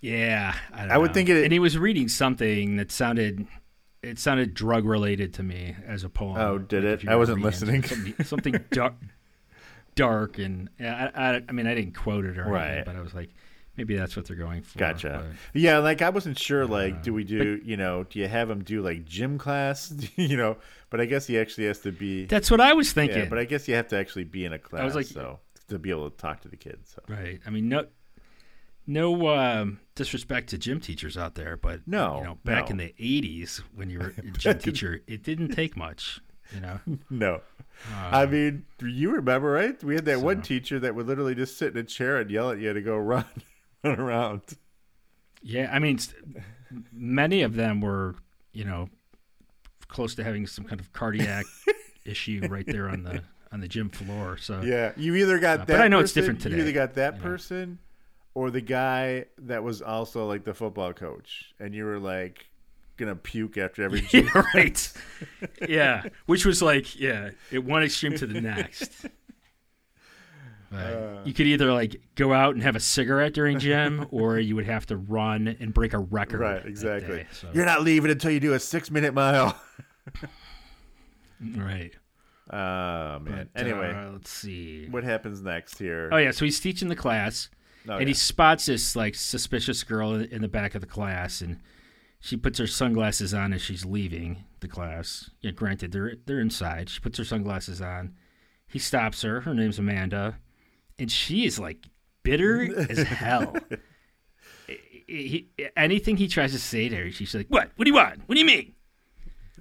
[0.00, 3.46] Yeah, I, don't I would think it- And he was reading something that sounded,
[4.04, 6.36] it sounded drug related to me as a poem.
[6.38, 7.08] Oh, did Like, it?
[7.08, 7.82] I wasn't listening.
[7.82, 8.94] Something, something dark,
[9.94, 12.66] dark, and I, I, I mean, I didn't quote it or Right.
[12.68, 13.30] anything, but I was like,
[13.76, 14.78] maybe that's what they're going for.
[14.78, 15.24] Gotcha.
[15.52, 16.66] but- Yeah, like I wasn't sure.
[16.66, 17.60] Like, do we do?
[17.64, 19.92] you know, do you have them do like gym class?
[20.16, 20.56] you know,
[20.90, 22.26] but I guess he actually has to be.
[22.26, 23.18] That's what I was thinking.
[23.18, 24.84] Yeah, but I guess you have to actually be in a class.
[24.84, 26.94] was like- so to be able to talk to the kids.
[26.94, 27.02] So.
[27.08, 27.40] Right.
[27.46, 27.86] I mean, no,
[28.86, 32.72] no um, disrespect to gym teachers out there, but No, you know, back no.
[32.72, 36.20] in the '80s when you were a gym teacher, it didn't take much.
[36.54, 37.40] You know, No,
[37.90, 39.82] I mean, you remember, right?
[39.82, 42.50] We had that one teacher that would literally just sit in a chair and yell
[42.50, 43.24] at you to go run,
[43.82, 44.42] run around.
[45.42, 45.70] yeah.
[45.72, 45.98] I mean,
[46.92, 48.16] many of them were,
[48.52, 48.90] you know,
[49.88, 51.46] close to having some kind of cardiac
[52.04, 54.36] issue right there on the on the gym floor.
[54.36, 55.66] So Yeah, you either got Uh, that.
[55.68, 56.56] but I know it's different today.
[56.56, 57.78] You either got that person,
[58.34, 62.46] or the guy that was also like the football coach, and you were like
[62.96, 64.28] gonna puke after every gym.
[64.34, 64.92] yeah, right.
[65.68, 69.06] yeah, which was like, yeah, it one extreme to the next.
[70.72, 71.20] Uh.
[71.24, 74.66] you could either like go out and have a cigarette during gym, or you would
[74.66, 76.40] have to run and break a record.
[76.40, 77.18] Right, exactly.
[77.18, 79.56] day, so- You're not leaving until you do a six minute mile.
[81.56, 81.92] right.
[82.50, 83.48] Oh man.
[83.54, 84.86] But, anyway, uh, let's see.
[84.90, 86.08] what happens next here?
[86.12, 87.50] Oh yeah, so he's teaching the class,
[87.88, 88.08] Oh, and yeah.
[88.08, 91.60] he spots this like suspicious girl in the back of the class, and
[92.20, 95.30] she puts her sunglasses on as she's leaving the class.
[95.40, 96.88] Yeah, granted, they're they're inside.
[96.88, 98.14] She puts her sunglasses on.
[98.66, 99.42] He stops her.
[99.42, 100.38] Her name's Amanda,
[100.98, 101.86] and she is like
[102.22, 103.54] bitter as hell.
[105.06, 107.70] He, anything he tries to say to her, she's like, "What?
[107.76, 108.20] What do you want?
[108.26, 108.73] What do you mean?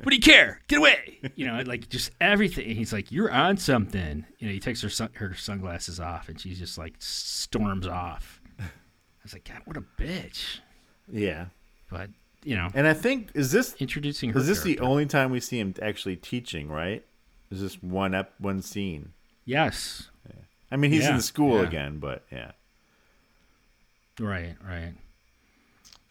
[0.01, 0.59] What do you care?
[0.67, 2.65] Get away!" You know, like just everything.
[2.67, 6.29] And he's like, "You're on something." You know, he takes her sun, her sunglasses off,
[6.29, 8.41] and she's just like storms off.
[8.59, 8.63] I
[9.23, 10.59] was like, "God, what a bitch!"
[11.11, 11.45] yeah.
[11.89, 12.09] But
[12.43, 14.39] you know, And I think is this introducing her.
[14.39, 16.67] is this the only time we see him actually teaching?
[16.69, 17.05] Right?
[17.51, 19.13] Is this one ep one scene?
[19.45, 20.09] Yes.
[20.27, 20.41] Yeah.
[20.71, 21.67] I mean, he's Yeah, in school yeah.
[21.67, 22.51] again, but yeah.
[24.19, 24.55] Right.
[24.65, 24.93] Right.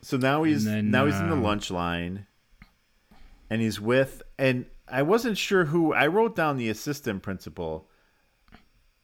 [0.03, 2.27] So now he's then, now he's in the um, lunch line,
[3.53, 7.89] and he's with and I wasn't sure who I wrote down the assistant principal,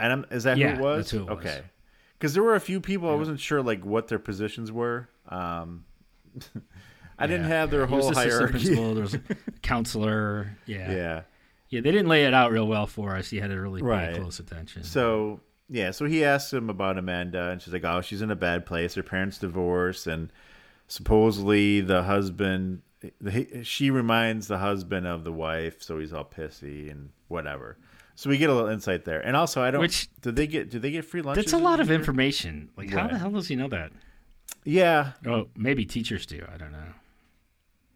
[0.00, 0.96] and I'm, is that Yeah, who it was?
[0.96, 1.38] that's who it was.
[1.38, 1.60] Okay,
[2.18, 5.08] because there were a few people I wasn't sure like what their positions were.
[5.28, 5.84] Um,
[7.18, 7.86] I didn't have their yeah.
[7.86, 8.74] Whole hierarchy.
[8.74, 9.20] There was a
[9.62, 10.56] counselor.
[10.66, 10.90] Yeah.
[10.92, 11.22] yeah.
[11.70, 13.30] Yeah, they didn't lay it out real well for us.
[13.32, 14.14] You had to really Right.
[14.14, 14.84] pay close attention.
[14.84, 18.36] So yeah, so he asks him about Amanda, and she's like, "Oh, she's in a
[18.36, 18.94] bad place.
[18.94, 20.30] Her parents divorced, and
[20.86, 22.80] supposedly the husband,
[23.20, 27.76] the, she reminds the husband of the wife, so he's all pissy and whatever."
[28.16, 29.80] So we get a little insight there, and also I don't.
[29.80, 30.70] Which- did they get?
[30.70, 31.36] Did they get free lunch?
[31.36, 32.70] That's a lot of information.
[32.76, 33.92] Like, how the hell does he know that?
[34.64, 36.44] Yeah, Oh, maybe teachers do.
[36.52, 36.92] I don't know.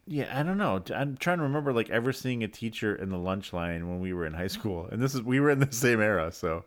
[0.07, 0.31] yeah.
[0.39, 0.81] I don't know.
[0.95, 4.13] I'm trying to remember like ever seeing a teacher in the lunch line when we
[4.13, 6.31] were in high school, and this is we were in the same era.
[6.31, 6.63] So,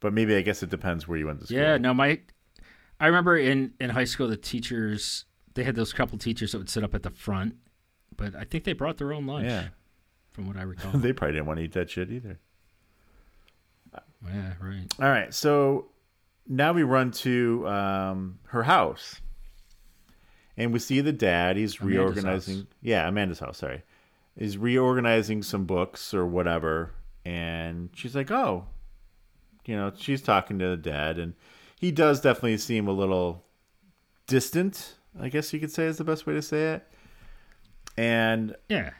[0.00, 1.58] but maybe I guess it depends where you went to school.
[1.58, 2.20] Yeah, no, my
[2.98, 5.24] I remember in in high school the teachers
[5.58, 7.56] they had those couple teachers that would sit up at the front,
[8.16, 9.46] but I think they brought their own lunch.
[9.48, 9.68] Yeah.
[10.30, 10.92] from what I recall.
[10.92, 12.38] they probably didn't want to eat that shit either.
[14.24, 14.86] yeah, right.
[15.00, 15.86] All right, so
[16.46, 19.20] now we run to um, her house,
[20.56, 21.56] and we see the dad.
[21.56, 22.56] He's Amanda's reorganizing.
[22.58, 22.66] house.
[22.82, 23.58] Yeah, Amanda's house.
[23.58, 23.82] Sorry,
[24.36, 26.92] he's reorganizing some books or whatever,
[27.24, 28.66] and she's like, "Oh,
[29.66, 31.34] you know," she's talking to the dad, and
[31.80, 33.44] he does definitely seem a little
[34.26, 34.94] distant.
[35.20, 36.86] I guess you could say is the best way to say it.
[37.96, 38.90] And Yeah,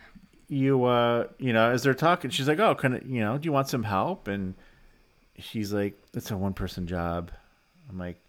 [0.49, 3.47] you uh you know as they're talking she's like oh can I, you know do
[3.47, 4.29] you want some help?
[4.29, 4.55] And
[5.39, 7.31] she's like it's a one person job.
[7.89, 8.21] I'm like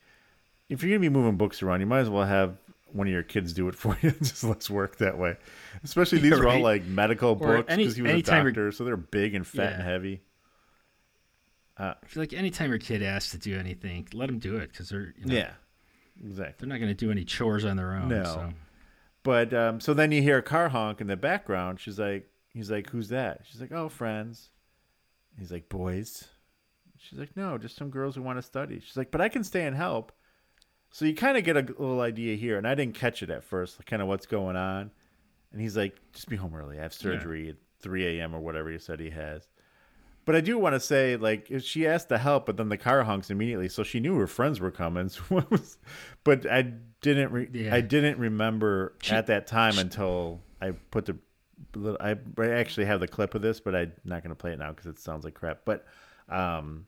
[0.69, 2.57] if you're gonna be moving books around you might as well have
[2.91, 4.11] one of your kids do it for you.
[4.21, 5.37] Just less work that way.
[5.83, 8.97] Especially these Yeah, are all like medical books because he was a doctor so they're
[8.97, 9.87] big and fat and Yeah.
[9.89, 10.21] heavy.
[11.77, 14.89] I feel like anytime your kid asks to do anything, let them do it because
[14.89, 15.51] they're you know, yeah
[16.23, 18.09] exactly they're not going to do any chores on their own.
[18.09, 18.23] No.
[18.23, 18.53] So.
[19.23, 21.79] But um, so then you hear a car honk in the background.
[21.79, 23.41] She's like, he's like, who's that?
[23.43, 24.49] She's like, oh, friends.
[25.37, 26.25] He's like, boys.
[26.97, 28.79] She's like, no, just some girls who want to study.
[28.79, 30.11] She's like, but I can stay and help.
[30.91, 33.43] So you kind of get a little idea here, and I didn't catch it at
[33.43, 34.91] first, kind of what's going on.
[35.51, 36.79] And he's like, just be home early.
[36.79, 38.35] I have surgery at 3 a.m.
[38.35, 39.47] or whatever he said he has.
[40.25, 43.03] But I do want to say, like, she asked to help, but then the car
[43.03, 45.09] honks immediately, so she knew her friends were coming.
[45.29, 45.77] So was,
[46.23, 47.73] but I didn't, re- Yeah.
[47.73, 51.17] I didn't remember She- at that time until I put the,
[51.99, 54.69] I, actually have the clip of this, but I'm not going to play it now
[54.71, 55.61] because it sounds like crap.
[55.65, 55.85] But,
[56.27, 56.85] um,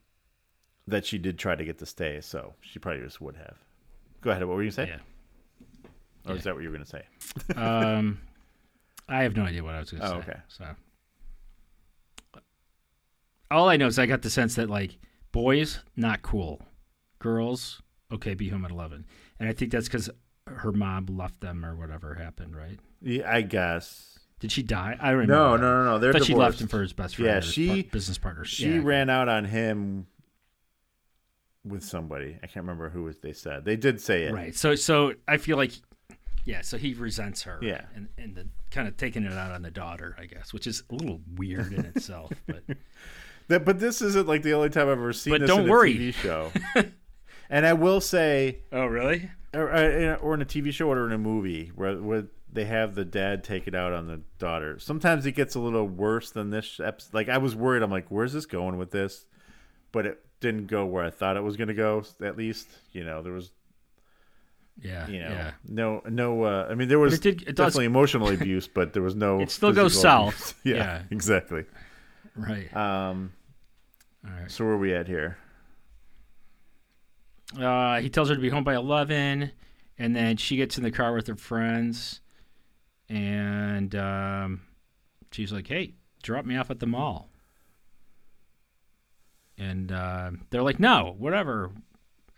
[0.87, 3.57] that she did try to get to stay, so she probably just would have.
[4.21, 4.43] Go ahead.
[4.45, 4.87] What were you say?
[4.87, 4.99] Yeah.
[6.31, 7.03] Or is that what you were gonna say?
[7.55, 8.19] um,
[9.09, 10.29] I have no idea what I was going to Oh, say.
[10.29, 10.39] okay.
[10.47, 10.65] So
[13.51, 14.97] all I know is I got the sense that like
[15.31, 16.61] boys not cool,
[17.19, 19.05] girls okay, be home at eleven,
[19.39, 20.09] and I think that's because
[20.47, 22.55] her mom left them or whatever happened.
[22.55, 22.79] Right?
[23.01, 24.17] Yeah, I guess.
[24.39, 24.97] Did she die?
[24.99, 25.33] I don't remember.
[25.35, 25.99] No, no, no, no.
[25.99, 27.27] They're thought she left him for his best friend.
[27.27, 28.43] Yeah, she- business partner.
[28.43, 28.81] She Yeah.
[28.83, 30.07] ran out on him
[31.63, 32.37] with somebody.
[32.41, 33.65] I can't remember who was they said.
[33.65, 34.33] They did say it.
[34.33, 34.55] Right.
[34.55, 35.73] So so I feel like
[36.43, 37.59] yeah, so he resents her.
[37.61, 37.85] Yeah.
[37.95, 40.83] And and the kind of taking it out on the daughter, I guess, which is
[40.89, 42.31] a little weird in itself.
[42.47, 42.63] But
[43.47, 45.69] That, but this isn't like the only time I've ever seen But this don't in
[45.69, 45.91] worry.
[45.91, 46.51] a TV show.
[47.49, 49.29] and I will say, Oh really?
[49.53, 52.23] or, or or in a TV show or in a movie where where
[52.53, 54.77] they have the dad take it out on the daughter.
[54.79, 57.13] Sometimes it gets a little worse than this episode.
[57.13, 57.81] Like I was worried.
[57.83, 59.25] I'm like, where's this going with this?
[59.91, 62.03] But it didn't go where I thought it was going to go.
[62.23, 63.51] At least, you know, there was,
[64.81, 65.07] Yeah.
[65.07, 65.51] you know, Yeah.
[65.67, 66.43] no, no.
[66.43, 69.15] Uh, I mean, there was it did- it does- definitely emotional abuse, but there was
[69.15, 69.39] no.
[69.41, 70.53] It still goes physical south.
[70.63, 71.01] yeah, Yeah.
[71.11, 71.65] exactly.
[72.35, 72.73] Right.
[72.75, 73.33] Um,
[74.25, 74.51] All right.
[74.51, 75.37] so where are we at here?
[77.59, 79.51] Uh, he tells her to be home by 11,
[79.97, 82.21] and then she gets in the car with her friends,
[83.09, 84.61] and um,
[85.31, 87.29] she's like, hey, drop me off at the mall.
[89.57, 91.71] And uh, they're like, no, whatever.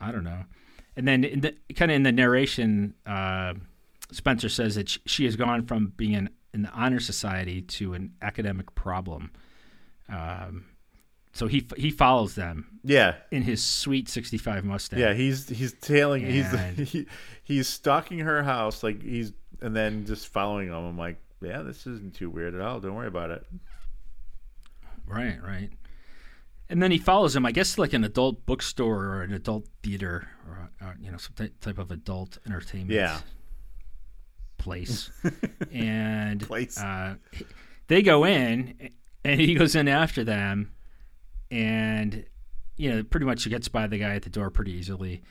[0.01, 0.45] I don't know.
[0.95, 3.53] And then, in the, kind of in the narration, uh,
[4.12, 7.93] Spencer says that sh- she has gone from being an, in the honor society to
[7.93, 9.32] an academic problem.
[10.09, 10.65] Um,
[11.31, 14.99] so he he follows them Yeah, in his sweet 65 Mustang.
[14.99, 16.23] Yeah, he's he's tailing.
[16.25, 17.05] And- He's he,
[17.43, 20.75] he's stalking her house, like he's and then just following him.
[20.75, 22.79] I'm like, yeah, this isn't too weird at all.
[22.79, 23.45] Don't worry about it.
[25.07, 25.69] Right, right.
[26.69, 30.27] And then he follows him, I guess, like an adult bookstore or an adult theater
[30.47, 33.19] or, or you know, some ty- type of adult entertainment Yeah.
[34.57, 35.09] place.
[35.71, 36.79] and Place.
[36.79, 37.15] Uh,
[37.87, 38.89] they go in,
[39.23, 40.71] and he goes in after them,
[41.51, 42.25] and
[42.75, 45.23] you know, pretty much he gets by the guy at the door pretty easily.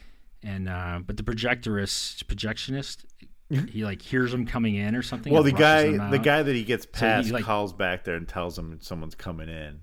[0.42, 3.04] And uh, but the projectorist, projectionist,
[3.70, 5.32] he like hears him coming in or something.
[5.32, 8.58] Well, the guy the guy that he gets past like- calls back there and tells
[8.58, 9.80] him someone's coming in.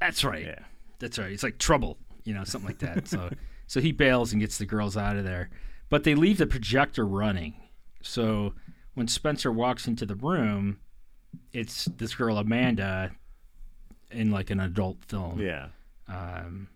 [0.00, 0.44] That's right.
[0.44, 0.58] Yeah.
[0.98, 1.32] That's right.
[1.32, 3.08] It's like trouble, you know, something like that.
[3.08, 3.30] So
[3.66, 5.50] so he bails and gets the girls out of there.
[5.88, 7.54] But they leave the projector running.
[8.02, 8.54] So
[8.94, 10.78] when Spencer walks into the room,
[11.52, 13.12] it's this girl Amanda
[14.10, 15.40] in like an adult film.
[15.40, 15.68] Yeah,
[16.08, 16.68] Um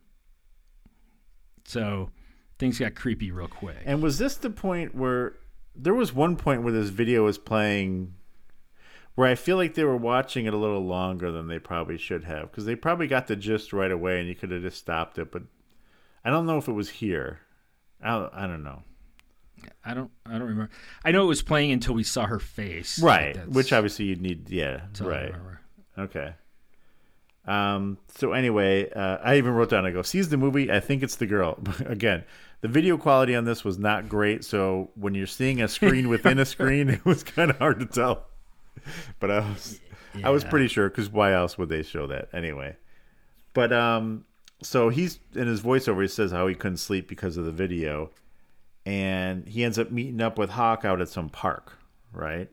[1.64, 2.10] so
[2.58, 3.76] things got creepy real quick.
[3.84, 5.34] and was this the point where
[5.74, 8.14] there was one point where this video was playing?
[9.14, 12.24] Where I feel like they were watching it a little longer than they probably should
[12.24, 15.18] have, because they probably got the gist right away, and you could have just stopped
[15.18, 15.30] it.
[15.30, 15.42] But
[16.24, 17.40] I don't know if it was here.
[18.02, 18.82] I don't, I don't know.
[19.84, 20.10] I don't.
[20.26, 20.70] I don't remember.
[21.04, 23.00] I know it was playing until we saw her face.
[23.00, 23.36] Right.
[23.48, 24.48] Which obviously you'd need.
[24.48, 24.78] Yeah.
[24.86, 25.34] that's all I Right.
[25.98, 26.34] Okay.
[27.46, 27.98] Um.
[28.16, 29.85] So anyway, uh, I even wrote down.
[29.85, 30.70] I go, sees the movie.
[30.70, 31.59] I think it's the girl.
[31.87, 32.24] Again,
[32.61, 34.44] the video quality on this was not great.
[34.44, 37.87] So when you're seeing a screen within a screen, it was kind of hard to
[37.87, 38.26] tell.
[39.20, 39.81] But I was,
[40.24, 42.76] I was pretty sure because why else would they show that anyway?
[43.55, 44.24] But um,
[44.62, 46.02] so he's in his voiceover.
[46.02, 48.11] He says how he couldn't sleep because of the video,
[48.87, 51.78] and he ends up meeting up with Hawk out at some park,
[52.12, 52.48] right?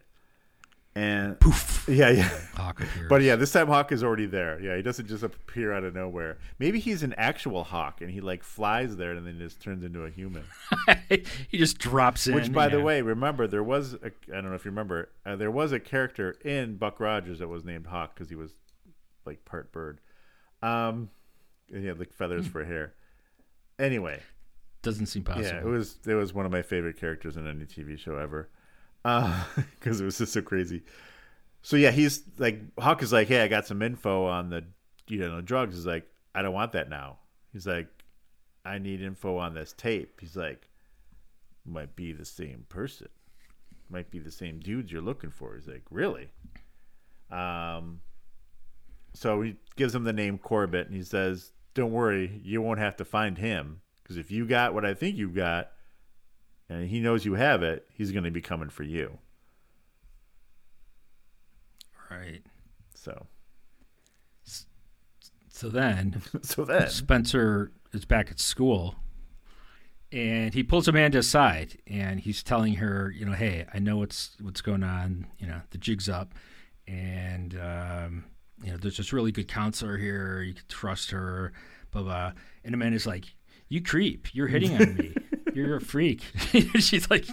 [1.00, 2.30] And poof, yeah, yeah.
[2.56, 3.08] Hawk appears.
[3.08, 4.60] But yeah, this time Hawk is already there.
[4.60, 6.40] Yeah, he doesn't just appear out of nowhere.
[6.60, 10.04] Maybe he's an actual hawk and he like flies there and then just turns into
[10.04, 10.44] a human.
[11.48, 12.36] he just drops in.
[12.36, 15.38] Which, by the way, remember there was a, I don't know if you remember uh,
[15.38, 18.52] there was a character in Buck Rogers that was named Hawk because he was
[19.26, 20.02] like part bird.
[20.62, 21.12] Um,
[21.72, 22.94] and he had like feathers for hair.
[23.80, 24.20] Anyway,
[24.82, 25.46] doesn't seem possible.
[25.48, 28.50] yeah, it was it was one of my favorite characters in any TV show ever,
[29.80, 30.84] because it was just so crazy.
[31.62, 34.66] So yeah, he's like Hawk is like, hey, I got some info on the
[35.08, 35.76] you know drugs.
[35.76, 37.20] He's like, I don't want that now.
[37.52, 37.88] He's like,
[38.66, 40.20] I need info on this tape.
[40.22, 40.68] He's like,
[41.66, 43.10] might be the same person,
[43.90, 45.56] might be the same dudes you're looking for.
[45.56, 46.30] He's like, really?
[47.32, 48.02] Um.
[49.16, 52.98] So he gives him the name Corbett, and he says, "Don't worry, you won't have
[52.98, 55.72] to find him because if you got what I think you got,
[56.70, 59.18] and he knows you have it, he's going to be coming for you."
[62.12, 62.42] right.
[62.96, 63.28] So,
[65.50, 68.96] So then so then, Spenser is back at school
[70.12, 74.36] and he pulls Amanda aside and he's telling her, you know, hey, I know what's
[74.42, 76.34] what's going on, you know, the jig's up
[76.88, 78.26] and um,
[78.64, 81.54] you know, there's this really good counselor here, you can trust her,
[81.92, 82.32] blah blah.
[82.64, 83.26] And Amanda's like,
[83.70, 85.14] You creep, you're hitting on me.
[85.56, 86.22] You're a freak.
[86.80, 87.26] She's like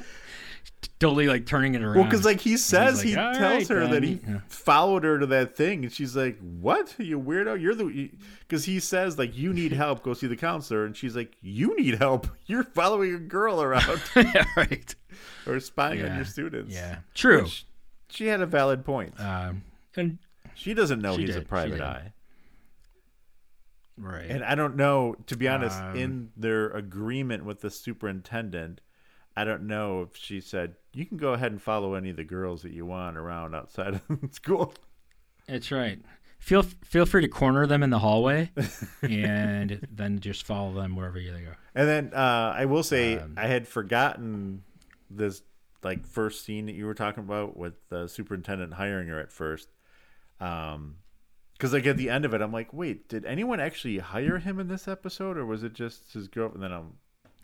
[0.99, 1.97] totally like turning it around.
[1.97, 4.41] well, because like he says, like, he tells right, her that he Yeah.
[4.49, 6.95] followed her to that thing, and she's like, "What?
[6.99, 7.61] You weirdo!
[7.61, 10.03] You're the." Because he says like, "You need help.
[10.03, 12.29] Go see the counselor," and she's like, "You need help.
[12.47, 14.95] You're following a girl around yeah, right.
[15.47, 16.99] or spying on your students." Yeah.
[17.15, 17.43] True.
[17.45, 17.67] Which-
[18.09, 19.19] she had a valid point.
[19.21, 19.63] Um,
[19.97, 20.19] and
[20.55, 22.13] She doesn't know he's a did, she private eye.
[23.99, 24.27] Right.
[24.29, 28.81] And I don't know, to be honest, Um, in their agreement with the superintendent,
[29.37, 32.25] I don't know if she said, you can go ahead and follow any of the
[32.25, 34.73] girls that you want around outside of school.
[35.47, 36.01] That's right.
[36.39, 38.51] Feel feel free to corner them in the hallway,
[39.03, 41.55] and then just follow them wherever you go.
[41.75, 44.63] And then uh, I will say, Um, I had forgotten
[45.11, 45.43] this
[45.83, 49.69] like first scene that you were talking about with the superintendent hiring her at first.
[50.41, 50.97] Um,
[51.57, 54.59] because like at the end of it, I'm like, wait, did anyone actually hire him
[54.61, 56.65] in this episode, or was it just his girlfriend?
[56.65, 56.93] And then I'm,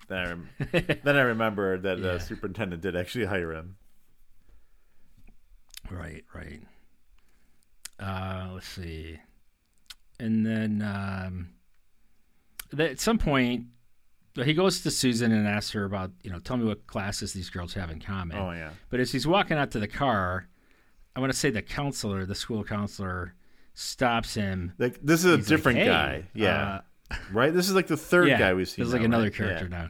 [0.09, 2.13] then I, rem- then I remember that Yeah.
[2.13, 3.77] the superintendent did actually hire him.
[5.91, 6.61] Right, right.
[8.01, 9.19] Uh, let's see,
[10.19, 11.51] and then um,
[12.79, 13.67] at some point,
[14.35, 17.49] he goes to Susan and asks her about, you know, tell me what classes these
[17.51, 18.37] girls have in common.
[18.39, 18.71] Oh yeah.
[18.91, 20.49] But as he's walking out to the car,
[21.15, 23.35] I want to say the counselor, the school counselor,
[23.75, 24.73] stops him.
[24.79, 26.25] Like this is a He's like, different "Hey, guy.
[26.35, 26.81] Yeah.
[27.11, 27.53] uh, right?
[27.53, 28.85] This is like the third yeah, guy we've seen.
[28.85, 29.35] There's like another right?
[29.35, 29.79] character Yeah.
[29.83, 29.89] now.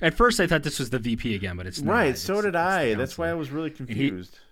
[0.00, 1.92] At first, I thought this was the VP again, but it's not.
[1.92, 2.94] Right, It's- so did it's I.
[2.94, 4.38] That's why I was really confused.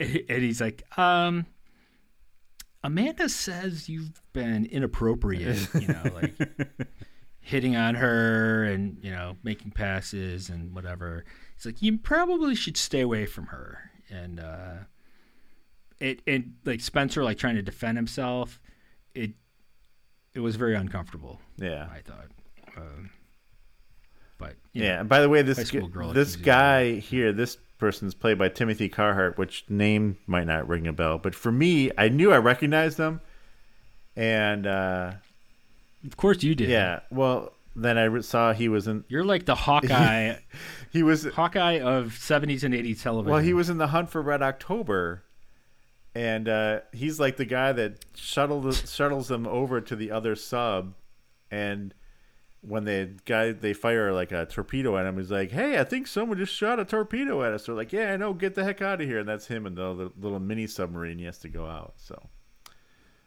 [0.00, 1.46] and he's like, um,
[2.82, 6.34] Amanda says you've been inappropriate, you know, like
[7.40, 11.24] hitting on her and, you know, making passes and whatever.
[11.56, 13.90] He's like, you probably should stay away from her.
[14.10, 14.72] And, uh,
[16.00, 18.60] it, it, like Spenser, like trying to defend himself,
[19.14, 19.32] it,
[20.34, 21.88] it was very uncomfortable, yeah.
[21.92, 22.28] I thought.
[22.76, 23.10] Um,
[24.38, 24.94] but, Yeah.
[24.94, 28.14] know, And by the way, this g- this accused you of guy here, this person's
[28.14, 32.08] played by Timothy Carhart, which name might not ring a bell, but for me, I
[32.08, 33.20] knew I recognized him,
[34.16, 35.12] and uh,
[36.06, 36.68] of course you did.
[36.70, 37.00] yeah.
[37.10, 39.04] Well, then I re- saw he was in.
[39.08, 40.36] You're like the Hawkeye.
[40.92, 43.30] He was Hawkeye of 70s and 80s television.
[43.32, 43.40] well.
[43.40, 45.22] He was in the Hunt for Red October.
[46.14, 50.94] And uh, he's like the guy that shuttled, shuttles them over to the other sub,
[51.50, 51.94] and
[52.62, 56.06] when the guy they fire like a torpedo at him, he's like, "Hey, I think
[56.08, 58.32] someone just shot a torpedo at us." They're like, "Yeah, I know.
[58.34, 61.18] Get the heck out of here!" And that's him and the little, mini submarine.
[61.18, 61.94] He has to go out.
[61.96, 62.20] So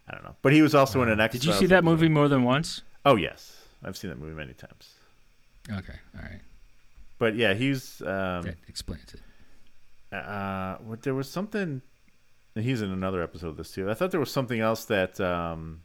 [0.10, 0.36] I don't know.
[0.42, 1.32] But he was also in an X.
[1.34, 2.82] Did you see that movie more than once?
[3.06, 4.94] Oh yes, I've seen that movie many times.
[5.72, 6.42] Okay, all right.
[7.18, 9.22] But yeah, he's um, That explains it.
[10.16, 11.82] uh, what there was something.
[12.56, 13.90] He's in another episode of this too.
[13.90, 15.82] I thought there was something else that um,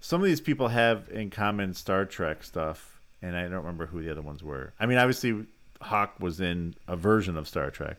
[0.00, 3.00] some of these people have in common Star Trek stuff.
[3.22, 4.72] and I don't remember who the other ones were.
[4.78, 5.46] I mean, obviously,
[5.80, 7.96] Hawk was in a version of Star Trek.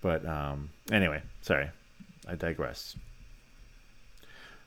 [0.00, 1.68] But um, anyway, sorry,
[2.26, 2.96] I digress.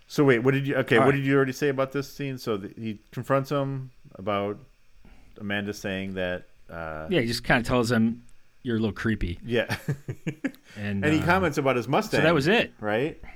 [0.07, 0.75] So wait, what did you?
[0.75, 1.17] Okay, All what right.
[1.17, 2.37] did you already say about this scene?
[2.37, 4.59] So the, he confronts him about
[5.39, 6.45] Amanda saying that.
[6.69, 8.21] Uh, Yeah, he just kind of tells him
[8.63, 9.75] you're a little creepy, yeah,
[10.77, 12.19] and and he uh, comments about his Mustang.
[12.21, 12.73] So that was it.
[12.79, 13.21] right?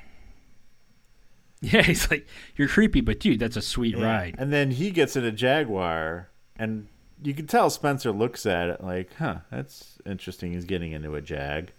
[1.60, 4.06] Yeah, he's like, you're creepy, but dude, that's a sweet Yeah.
[4.06, 4.36] ride.
[4.38, 6.88] And then he gets in a Jaguar, and
[7.24, 10.54] you can tell Spenser looks at it like, huh, that's interesting.
[10.54, 11.72] He's getting into a Jag.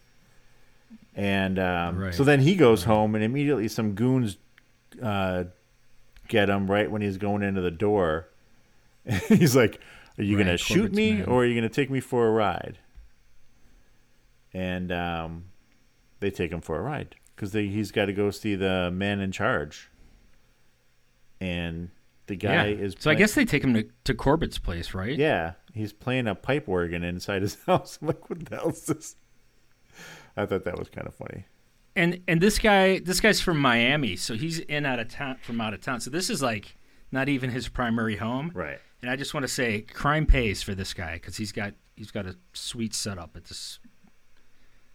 [1.15, 2.13] And um, Right.
[2.15, 4.37] so then he goes home, and immediately some goons
[5.01, 5.45] uh,
[6.27, 8.27] get him right when he's going into the door.
[9.29, 9.81] he's like,
[10.19, 11.27] Are you going to Right, shoot me, man.
[11.27, 12.79] or are you going to take me for a ride?
[14.55, 15.45] And um,
[16.21, 19.33] they take him for a ride because he's got to go see the man in
[19.33, 19.91] charge.
[21.41, 21.91] And
[22.27, 22.85] the guy yeah.
[22.85, 22.95] is.
[22.99, 25.17] so I guess they take him to, to Corbett's place, right?
[25.17, 27.99] Yeah, he's playing a pipe organ inside his house.
[28.01, 29.17] I'm like, what the hell is this?
[30.37, 31.47] I thought that was kind of funny.
[31.97, 35.61] And and this guy, this guy's from Miami, so he's in out of town from
[35.61, 36.01] out of town.
[36.01, 36.77] So this is like
[37.11, 38.53] not even his primary home.
[38.55, 38.79] Right.
[39.03, 42.11] And I just want to say, crime pays for this guy because he's got he's
[42.11, 43.81] got a sweet setup at this.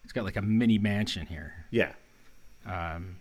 [0.03, 1.65] He's got like a mini mansion here.
[1.71, 1.93] Yeah.
[2.65, 3.17] Um,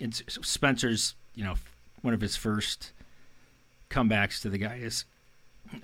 [0.00, 1.54] it's Spenser's, you know,
[2.02, 2.92] one of his first
[3.90, 5.04] comebacks to the guy is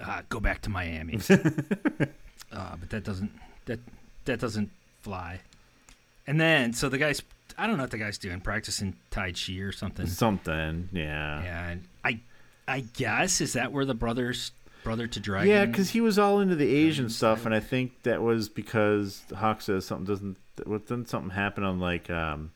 [0.02, 1.18] uh, go back to Miami.
[1.30, 3.32] uh, but that doesn't
[3.66, 3.80] that
[4.24, 5.40] that doesn't fly.
[6.26, 7.22] And then so the guy's
[7.58, 10.06] I don't know what the guy's doing, practicing Tai Chi or something.
[10.06, 10.88] Something.
[10.92, 11.70] Yeah.
[11.70, 12.20] And I
[12.68, 14.52] I guess is that where the brothers
[14.82, 15.48] brother to dragon?
[15.48, 19.22] Yeah, because he was all into the Asian stuff, and I think that was because
[19.34, 20.36] Hawk says something doesn't.
[20.64, 22.52] What didn't something happen on like um.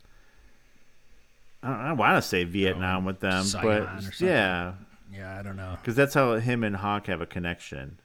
[1.62, 4.75] I, don't, I want to say Vietnam with them, Oh, Saigon but yeah,
[5.11, 5.77] yeah, I don't know.
[5.81, 7.99] because that's how him and Hawk have a connection.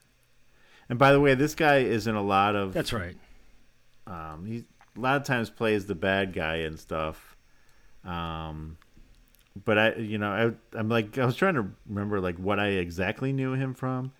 [0.88, 3.16] And by the way, this guy is in a lot of That's right.
[4.06, 4.64] Um, he
[4.96, 7.36] a lot of times plays the bad guy and stuff.
[8.04, 8.76] Um,
[9.64, 12.68] but I, you know, I, I'm like, I was trying to remember like what I
[12.68, 14.12] exactly knew him from.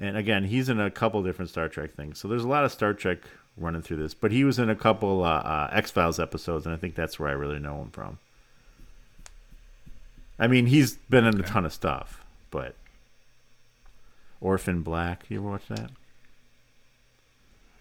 [0.00, 2.72] And again, he's in a couple different Star Trek things, so there's a lot of
[2.72, 3.18] Star Trek
[3.56, 4.12] running through this.
[4.14, 7.18] But he was in a couple uh, uh, X Files episodes, and I think that's
[7.18, 8.18] where I really know him from.
[10.38, 12.74] I mean, he's been in a ton of stuff, but
[14.40, 15.90] Orphan Black, you ever watch that?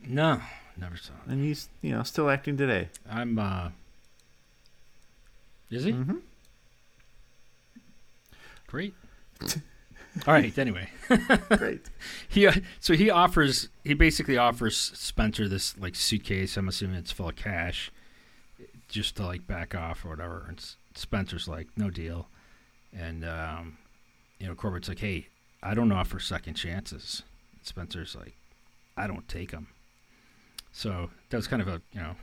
[0.05, 0.39] No,
[0.77, 1.31] never saw it.
[1.31, 2.89] And he's, you know, still acting today.
[3.09, 3.69] I'm uh
[5.71, 5.93] Is he?
[5.93, 6.17] Mm-hmm.
[8.73, 8.95] Great.
[10.27, 10.89] All right, anyway.
[11.57, 11.91] Great.
[12.27, 17.11] he uh, so he offers he basically offers Spenser this like suitcase, I'm assuming it's
[17.11, 17.91] full of cash
[18.87, 20.45] just to like back off or whatever.
[20.49, 20.57] And
[20.95, 22.29] Spenser's like, "No deal."
[22.91, 23.77] And um
[24.39, 25.27] you know, Corbett's like, "Hey,
[25.61, 27.21] I don't offer second chances."
[27.51, 28.35] And Spenser's like,
[28.97, 29.67] "I don't take them."
[30.71, 32.15] So, that was kind of a, you know,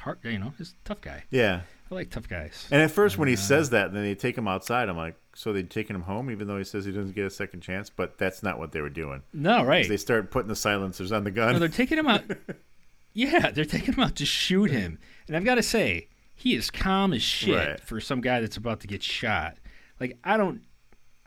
[0.00, 1.24] hard, you know, he's a tough guy.
[1.30, 1.62] Yeah.
[1.90, 2.68] I like tough guys.
[2.70, 4.88] And at first, when he Uh, says that, then they take him outside.
[4.88, 7.30] I'm like, so they taking him home, even though he says he doesn't get a
[7.30, 7.90] second chance.
[7.90, 9.22] But that's not what they were doing.
[9.32, 9.88] No, right.
[9.88, 11.52] They start putting the silencers on the gun.
[11.54, 12.22] No, they're taking him out.
[13.12, 14.98] yeah, they're taking him out to shoot him.
[15.26, 17.80] And I've got to say, he is calm as shit Right.
[17.80, 19.56] for some guy that's about to get shot.
[19.98, 20.62] Like I don't,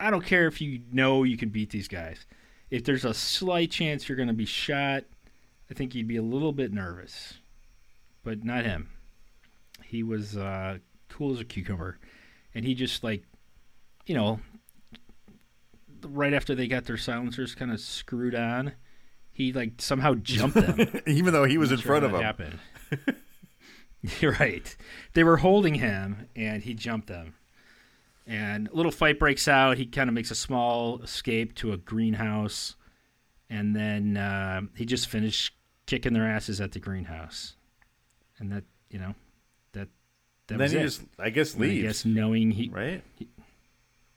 [0.00, 2.26] I don't care if you know you can beat these guys.
[2.70, 5.04] If there's a slight chance you're going to be shot,
[5.70, 7.34] I think you'd be a little bit nervous.
[8.24, 8.88] But not him.
[9.84, 11.98] He was uh, cool as a cucumber,
[12.54, 13.22] and he just like,
[14.06, 14.40] you know,
[16.02, 18.72] right after they got their silencers kind of screwed on,
[19.30, 21.02] he like somehow jumped them.
[21.06, 22.22] even though he was in sure front of them.
[22.22, 22.58] Happened.
[24.20, 24.76] You're right.
[25.14, 27.34] They were holding him, and he jumped them.
[28.26, 29.76] And a little fight breaks out.
[29.76, 32.74] He kind of makes a small escape to a greenhouse,
[33.48, 35.54] and then uh, he just finished
[35.86, 37.56] kicking their asses at the greenhouse.
[38.38, 39.14] And that, you know,
[39.72, 39.88] that
[40.48, 40.82] that And then was he it.
[40.82, 43.02] just, I guess, And I guess knowing he, right?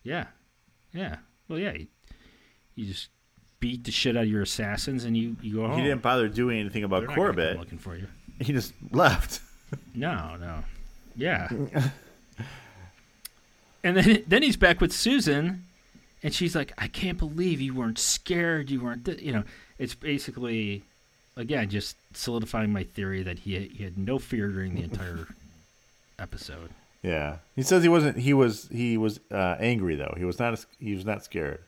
[0.03, 0.25] yeah,
[0.93, 1.17] yeah.
[1.47, 1.73] Well, yeah.
[1.73, 1.87] You,
[2.75, 3.09] you just
[3.59, 5.77] beat the shit out of your assassins, and you you go home.
[5.79, 7.57] He didn't bother doing anything about They're Corbett.
[7.57, 8.07] looking for you.
[8.39, 9.41] He just left.
[9.93, 10.63] No, no.
[11.17, 11.49] Yeah.
[13.83, 15.63] and then then he's back with Susan
[16.23, 18.69] and she's like, "I can't believe you weren't scared.
[18.69, 19.19] You weren't th-.
[19.21, 19.43] you know,
[19.77, 20.83] it's basically
[21.37, 25.27] again just solidifying my theory that he he had no fear during the entire
[26.19, 26.69] episode.
[27.03, 27.37] Yeah.
[27.55, 28.17] He says he wasn't.
[28.17, 28.67] He was.
[28.71, 30.13] He was uh, angry though.
[30.17, 30.65] He was not.
[30.79, 31.59] He was not scared.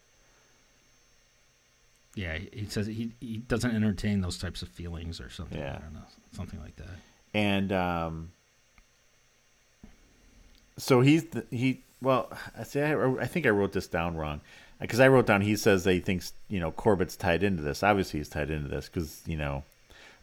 [2.16, 5.58] Yeah, he says he he doesn't entertain those types of feelings or something.
[5.60, 5.78] Yeah.
[5.78, 6.00] I don't know,
[6.34, 6.88] something like that.
[7.34, 8.32] and um,
[10.78, 11.82] so he's the, he.
[12.02, 14.42] Well, I say I, I think I wrote this down wrong.
[14.80, 17.84] Because I wrote down he says that he thinks you know Corbett's tied into this.
[17.84, 19.64] Obviously, he's tied into this because you know,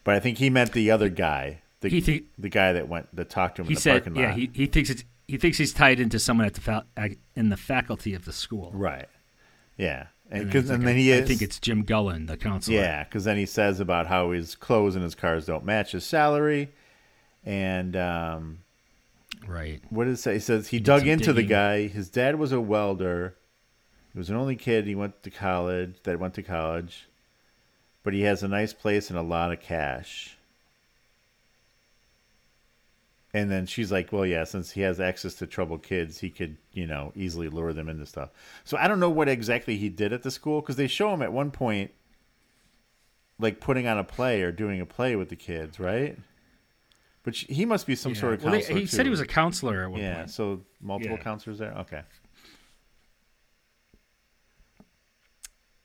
[0.05, 3.15] but I think he meant the other guy, the He thi- the guy that went
[3.15, 4.21] that talked to him He in the said, parking lot.
[4.23, 6.85] yeah, he, he thinks it's he thinks he's tied into someone at the fa-
[7.35, 8.71] in the faculty of the school.
[8.73, 9.09] right,
[9.77, 12.37] yeah, and And, and, like, then I, he is, I think it's Jim Gullen, the
[12.37, 12.77] counselor.
[12.77, 16.05] yeah, because then he says about how his clothes and his cars don't match his
[16.07, 16.69] salary,
[17.45, 18.59] and um,
[19.47, 19.81] right.
[19.91, 20.35] what does it say?
[20.35, 21.89] He says he, did dug into the guy.
[21.89, 23.35] His dad was a welder.
[24.17, 24.87] He was an only kid.
[24.87, 25.97] He went to college.
[26.05, 27.07] That went to college,
[28.03, 30.39] but he has a nice place and a lot of cash.
[33.35, 36.57] And then she's like, "Well, yeah, since he has access to troubled kids, he could,
[36.73, 38.31] you know, easily lure them into stuff."
[38.65, 41.21] So I don't know what exactly he did at the school because they show him
[41.21, 41.91] at one point,
[43.39, 46.17] like putting on a play or doing a play with the kids, right?
[47.23, 48.21] But sh- he must be some Yeah.
[48.21, 48.79] sort of Well, they- counselor.
[48.81, 50.31] he said he was a counselor at one Yeah, point.
[50.31, 51.23] so multiple Yeah.
[51.23, 51.73] counselors there.
[51.81, 52.01] Okay.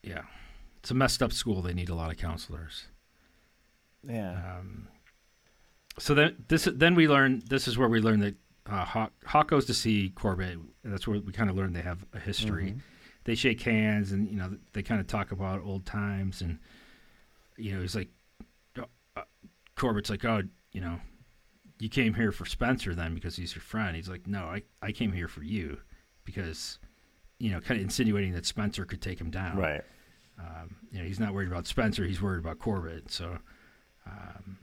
[0.02, 0.22] Yeah,
[0.80, 1.62] it's a messed up school.
[1.62, 2.86] They need a lot of counselors.
[4.06, 4.32] Yeah.
[4.32, 4.88] Um,
[5.98, 8.34] so then this then we learn this is where we learn that
[8.68, 10.58] uh, Hawk, Hawk goes to see Corbett.
[10.84, 12.76] That's where we kind of learn they have a history.
[13.24, 16.58] They shake hands and you know they kind of talk about old times and
[17.56, 18.08] you know he's like
[19.16, 19.22] uh,
[19.76, 20.42] Corbett's like oh
[20.72, 20.98] you know
[21.78, 23.94] you came here for Spenser then because he's your friend.
[23.94, 25.78] He's like no I I came here for you
[26.24, 26.78] because
[27.38, 29.82] you know kind of insinuating that Spenser could take him down right.
[30.38, 32.04] Um, you know, he's not worried about Spenser.
[32.06, 33.10] He's worried about Corbett.
[33.10, 33.38] So,
[34.06, 34.58] um,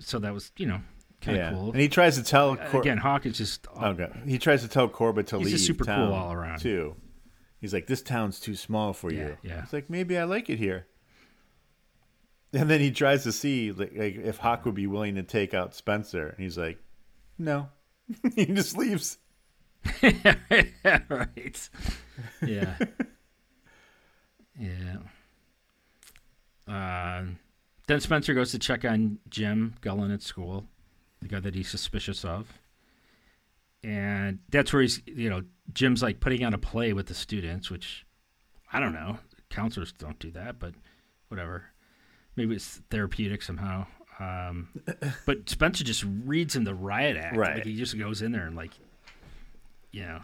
[0.00, 0.80] so that was you know
[1.20, 1.50] kind of yeah.
[1.52, 1.72] cool.
[1.72, 4.08] And he tries to tell Cor- Again, Hawk is just Okay.
[4.26, 6.60] He tries to tell Corbett to He's leave He's super cool all around.
[6.60, 6.96] too.
[7.60, 9.62] He's like, "This town's too small for Yeah, you." yeah.
[9.62, 10.86] It's like maybe I like it here.
[12.52, 15.52] And then he tries to see like, like if Hawk would be willing to take
[15.54, 16.78] out Spenser, and he's like,
[17.36, 17.68] "No."
[18.36, 19.18] he just leaves.
[20.02, 21.68] right.
[22.46, 22.74] Yeah.
[24.58, 24.96] Yeah.
[26.66, 27.24] Uh,
[27.86, 30.66] then Spenser goes to check on Jim Gullen at school,
[31.20, 32.52] the guy that he's suspicious of.
[33.82, 35.42] And that's where he's, you know,
[35.72, 38.04] Jim's like putting on a play with the students, which
[38.72, 39.18] I don't know.
[39.48, 40.74] Counselors don't do that, but
[41.28, 41.64] whatever.
[42.36, 43.86] Maybe it's therapeutic somehow.
[44.20, 44.68] Um,
[45.26, 47.36] but Spenser just reads him the riot act.
[47.36, 47.56] Right.
[47.56, 48.72] Like he just goes in there and like,
[49.92, 50.20] you know,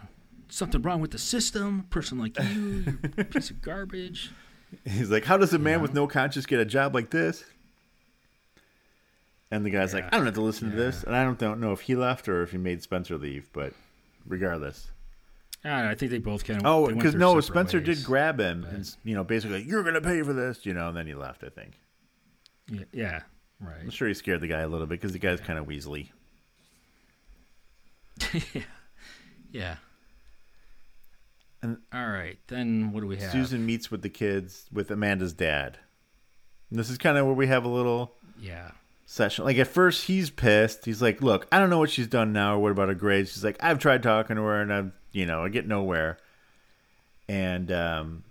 [0.55, 1.86] something wrong with the system.
[1.90, 2.98] Person like you,
[3.30, 4.30] piece of garbage.
[4.84, 5.82] He's like, "How does a man Yeah.
[5.82, 7.44] with no conscience get a job like this?"
[9.50, 11.61] And the guy's like, "I don't have to listen to this." And I don't don't
[11.61, 13.72] know if he left or if he made Spenser leave, but
[14.26, 14.90] regardless.
[15.64, 16.66] I, I think they both kind of.
[16.66, 17.86] Oh, because no, Spenser ways.
[17.98, 20.88] did grab him but- and you know basically you're gonna pay for this, you know,
[20.88, 21.44] and then he left.
[21.44, 21.78] I think.
[22.70, 23.20] Yeah, yeah
[23.80, 26.11] I'm sure he scared the guy a little bit because the guy's kind of weaselly.
[28.55, 28.62] Yeah,
[29.52, 29.76] yeah.
[31.64, 33.32] And- all right, then what do we have?
[33.32, 35.78] Susan meets with the kids with Amanda's dad.
[36.70, 38.72] And this is kind of where we have a little Yeah.
[39.06, 39.44] session.
[39.44, 40.84] Like at first, he's pissed.
[40.84, 42.56] He's like, "Look, I don't know what she's done now.
[42.56, 45.24] Or what about her grades?" She's like, "I've tried talking to her, and I've, you
[45.26, 46.18] know, I get nowhere."
[47.28, 48.24] And um,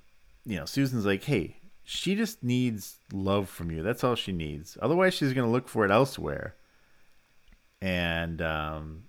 [0.46, 3.82] you know, Susan's like, "Hey, she just needs love from you.
[3.82, 4.78] That's all she needs.
[4.82, 6.56] Otherwise, she's gonna look for it elsewhere."
[7.82, 9.04] And um,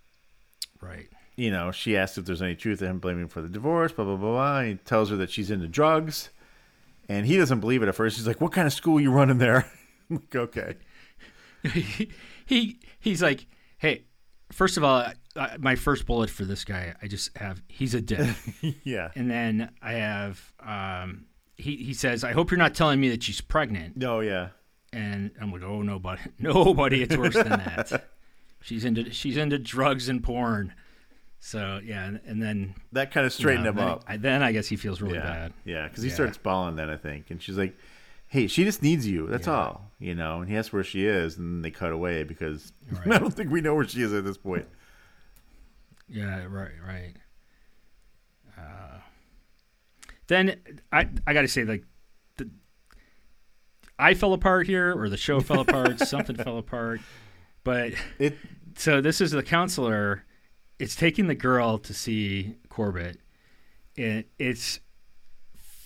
[0.81, 1.09] Right.
[1.37, 4.05] You know, she asks if there's any truth to him blaming for the divorce, blah,
[4.05, 4.59] blah, blah, blah.
[4.61, 6.31] And he tells her that she's into drugs.
[7.09, 8.17] And he doesn't believe it at first.
[8.17, 9.71] He's like, What kind of school you running there?
[10.11, 10.75] I'm like, okay.
[12.47, 13.47] he he's like,
[13.79, 14.05] hey,
[14.53, 15.07] first of all,
[15.37, 18.29] I, my first bullet for this guy, I just have he's a dick,
[18.85, 19.11] yeah.
[19.17, 21.27] and then I have um,
[21.57, 24.49] he he says, I hope you're not telling me that she's pregnant, No, yeah.
[24.93, 28.09] and I'm like, oh nobody, nobody, it's worse than that.
[28.61, 30.75] she's into she's into drugs and porn.
[31.47, 34.05] So yeah, and, and then That kind of you straightened know, him up.
[34.09, 35.25] I, then I guess he feels really yeah.
[35.25, 35.53] bad.
[35.67, 35.87] Yeah.
[35.87, 36.15] Because he Yeah.
[36.15, 37.31] starts bawling then, I think.
[37.31, 37.77] And she's like,
[38.29, 39.27] Hey, she just needs you.
[39.27, 39.53] That's Yeah.
[39.53, 39.91] all.
[39.99, 41.37] You know, and he asks where she is.
[41.37, 43.13] And then they cut away because Right.
[43.13, 44.67] I don't think we know where she is at this point.
[46.09, 47.13] Yeah, right, right.
[48.59, 48.99] Uh,
[50.29, 50.57] then
[50.93, 51.85] I I got to say like
[52.39, 52.49] the
[53.99, 57.03] I fell apart here or the show fell apart, something fell apart.
[57.65, 58.39] But It
[58.77, 60.25] so this is the counselor.
[60.79, 63.19] It's taking the girl to see Corbett.
[63.97, 64.81] And it's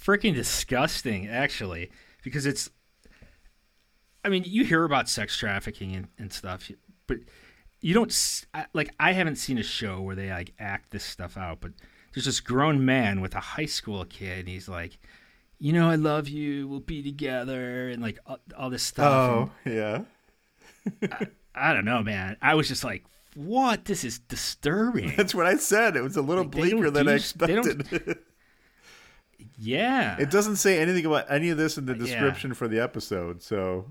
[0.02, 1.90] freaking disgusting, actually,
[2.22, 2.70] because it's.
[4.24, 6.70] I mean, you hear about sex trafficking and, and stuff,
[7.06, 7.18] but
[7.80, 8.90] you don't like.
[8.98, 11.60] I haven't seen a show where they like act this stuff out.
[11.60, 11.72] But
[12.14, 14.98] there's this grown man with a high school kid, and he's like,
[15.58, 16.66] "You know, I love you.
[16.66, 19.06] We'll be together," and like all, all this stuff.
[19.06, 19.74] Oh, and-
[21.02, 21.24] yeah.
[21.54, 22.36] I don't know, man.
[22.40, 23.04] I was just like,
[23.38, 23.84] what?
[23.84, 25.12] This is disturbing.
[25.16, 25.96] That's what I said.
[25.96, 28.18] It was a little Like, bleaker than I do- don't- expected.
[29.56, 30.16] Yeah.
[30.18, 31.98] It doesn't say anything about any of this in the Yeah.
[32.04, 33.42] description for the episode.
[33.42, 33.86] So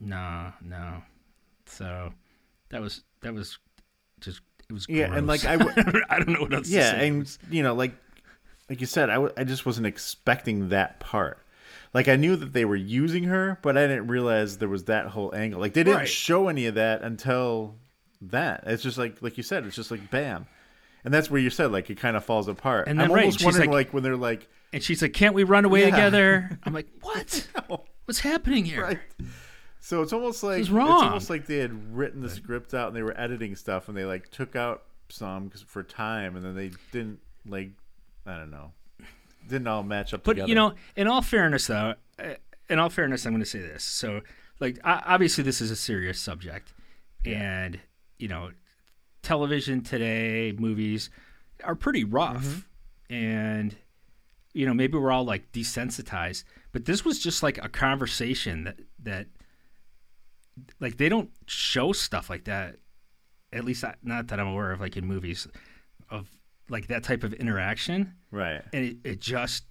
[0.00, 1.02] No, no.
[1.66, 2.12] So
[2.70, 3.58] that was that was
[4.20, 5.44] just it was yeah, and gross.
[5.44, 6.68] like I, w- I don't know what else.
[6.68, 7.06] yeah, to say.
[7.06, 7.94] It and you know, like
[8.70, 11.38] like you said, I, w- I just wasn't expecting that part.
[11.94, 15.06] Like I knew that they were using her, but I didn't realize there was that
[15.06, 15.60] whole angle.
[15.60, 16.08] Like they didn't Right.
[16.08, 17.76] show any of that until
[18.20, 18.64] that.
[18.66, 20.46] It's just like like you said, it's just like bam.
[21.04, 22.88] And that's where you said like it kind of falls apart.
[22.88, 25.12] And I'm then, right, almost she's wondering like- like, when they're like and she's like,
[25.12, 25.90] "Can't we run away Yeah.
[25.90, 27.46] together?" I'm like, "What?
[28.06, 28.98] What's happening here?" right.
[29.80, 33.02] So it's almost like it's almost like they had written the script out and they
[33.02, 37.20] were editing stuff and they like took out some for time and then they didn't
[37.46, 37.70] like
[38.26, 38.72] I don't know
[39.48, 40.48] didn't all match up But together.
[40.48, 42.34] you know, in all fairness, though, uh,
[42.68, 43.84] in all fairness, I'm going to say this.
[43.84, 44.20] So,
[44.60, 46.72] like, obviously, this is a serious subject,
[47.24, 47.78] and
[48.18, 48.50] you know,
[49.22, 51.10] television today, movies
[51.62, 52.44] are pretty rough,
[53.10, 53.14] Mm-hmm.
[53.14, 53.76] and
[54.52, 58.78] you know, maybe we're all like desensitized, but this was just like a conversation that
[59.02, 59.26] that
[60.80, 62.76] like they don't show stuff like that.
[63.52, 65.46] At least not, not that I'm aware of, like in movies,
[66.10, 66.28] of
[66.68, 68.62] like that type of interaction right.
[68.72, 69.64] and it, it just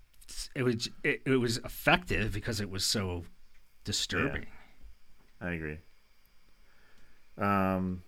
[0.55, 3.23] it was it, it was effective because it was so
[3.83, 4.45] disturbing.
[5.41, 5.77] I agree.
[7.37, 8.03] Um,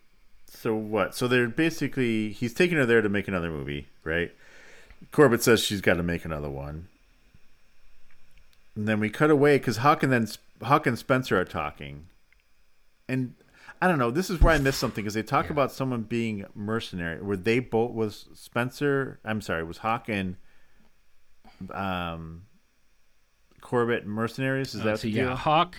[0.47, 1.15] so what?
[1.15, 4.31] So they're basically he's taking her there to make another movie, right?
[5.11, 6.87] Corbett says she's got to make another one,
[8.75, 10.27] and then we cut away because Huck and then
[10.61, 12.07] Huck and Spenser are talking,
[13.07, 13.35] and
[13.81, 14.11] I don't know.
[14.11, 17.21] This is where I missed something because they talk about someone being mercenary.
[17.21, 19.19] Were they both was Spenser?
[19.25, 20.37] I'm sorry, was Huck and
[21.71, 22.45] um
[23.61, 24.75] Corbett mercenaries?
[24.75, 25.35] Is Uh, that so yeah?
[25.35, 25.75] Hawk.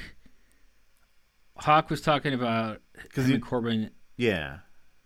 [1.59, 4.59] Hawk was talking about 'Cause because Corbin Yeah.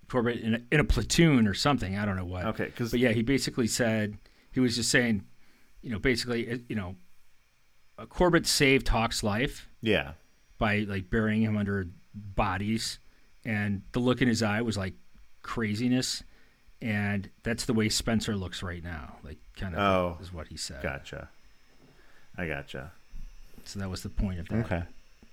[0.09, 1.97] Corbett in a, in a platoon or something.
[1.97, 2.45] I don't know what.
[2.47, 4.19] Okay, 'cause- but yeah, he basically said
[4.51, 5.25] he was just saying,
[5.83, 6.97] you know, basically, you know,
[7.99, 10.15] uh, Corbett saved Hawk's life Yeah.
[10.59, 12.99] by like burying him under bodies,
[13.45, 14.95] and the look in his eye was like
[15.43, 16.25] craziness,
[16.83, 19.17] and that's the way Spenser looks right now.
[19.23, 20.19] Like kind of Oh.
[20.23, 20.83] is what he said.
[20.83, 21.29] Gotcha.
[22.37, 22.93] I gotcha.
[23.65, 24.83] So that was the point of that Okay.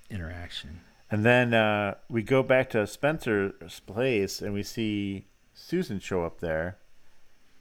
[0.10, 0.82] interaction.
[1.10, 6.40] And then uh, we go back to Spenser's place and we see Susan show up
[6.42, 6.78] there.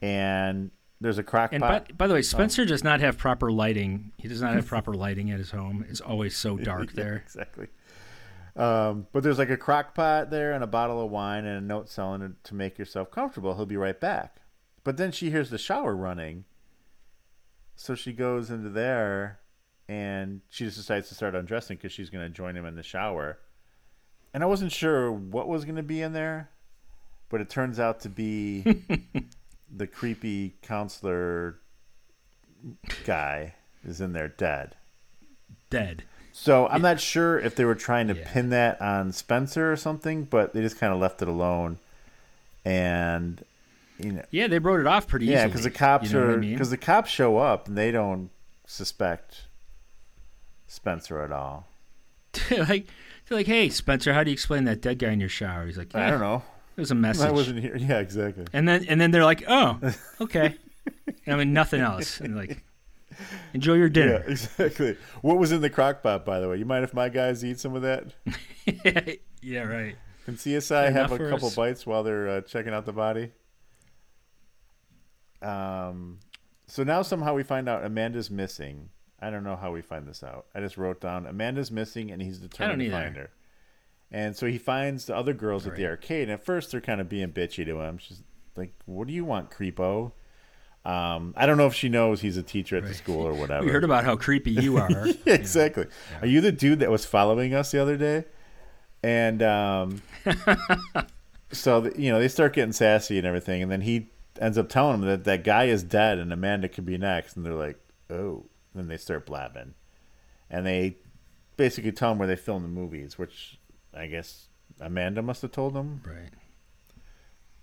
[0.02, 0.70] And
[1.00, 4.12] there's a crock And by, by the way, Spenser does not have proper lighting.
[4.18, 5.84] He does not have proper lighting at his home.
[5.88, 7.16] It's always so dark Yeah, there.
[7.24, 7.68] exactly.
[8.56, 11.60] Um, but there's like a crock pot there and a bottle of wine and a
[11.60, 13.54] note telling her to make yourself comfortable.
[13.54, 14.38] He'll be right back.
[14.82, 16.44] But then she hears the shower running.
[17.74, 19.40] So she goes into there
[19.88, 22.82] and she just decides to start undressing because she's going to join him in the
[22.82, 23.38] shower.
[24.32, 26.50] And I wasn't sure what was going to be in there,
[27.28, 28.62] but it turns out to be
[29.74, 31.58] the creepy counselor
[33.04, 33.54] guy
[33.84, 34.76] is in there dead.
[35.68, 36.04] Dead.
[36.38, 38.30] So I'm not sure if they were trying to Yeah.
[38.30, 41.78] pin that on Spenser or something, but they just kind of left it alone.
[42.62, 43.42] And
[43.98, 45.48] you know, Yeah, they wrote it off pretty yeah, easily.
[45.48, 46.52] because the cops you know are what I mean?
[46.52, 48.28] because the cops show up and they don't
[48.66, 49.44] suspect
[50.68, 51.68] Spenser at all.
[52.50, 52.86] Like,
[53.28, 55.64] they're like, hey, Spenser, how do you explain that dead guy in your shower?
[55.66, 56.42] He's like, I don't know.
[56.76, 57.26] It was a message.
[57.26, 57.76] I wasn't here.
[57.76, 58.44] Yeah, exactly.
[58.52, 59.80] And then and then they're like, oh,
[60.20, 60.54] okay.
[61.24, 62.20] And I mean, nothing else.
[62.20, 62.62] And like,
[63.54, 64.22] enjoy your dinner.
[64.26, 64.96] Yeah, exactly.
[65.22, 66.56] What was in the crock pot, by the way?
[66.56, 68.12] You mind if my guys eat some of that?
[69.42, 69.94] Yeah, right.
[70.24, 71.54] Can CSI have a couple us?
[71.54, 73.30] bites while they're uh, checking out the body?
[75.40, 76.18] Um,
[76.66, 78.88] so now somehow we find out Amanda's missing.
[79.20, 80.46] I don't know how we find this out.
[80.52, 83.30] I just wrote down Amanda's missing, and he's determined to find her.
[84.10, 86.24] And so he finds the other girls at the arcade.
[86.24, 87.98] And at first, they're kind of being bitchy to him.
[87.98, 88.22] She's
[88.56, 90.12] like, "What do you want, creepo?"
[90.86, 93.66] Um, I don't know if she knows he's a teacher at the school or whatever.
[93.66, 95.08] We heard about how creepy you are.
[95.08, 95.86] Yeah, exactly.
[96.20, 98.24] Are you the dude that was following us the other day?
[99.02, 100.02] And um,
[101.52, 104.06] so the, you know they start getting sassy and everything, and then he
[104.40, 107.44] ends up telling them that that guy is dead and Amanda could be next, and
[107.44, 107.78] they're like,
[108.08, 109.72] "Oh." then they start blabbing,
[110.50, 110.96] and they
[111.56, 113.58] basically tell him where they filmed the movies, which
[113.94, 114.48] I guess
[114.80, 116.30] Amanda must have told them right.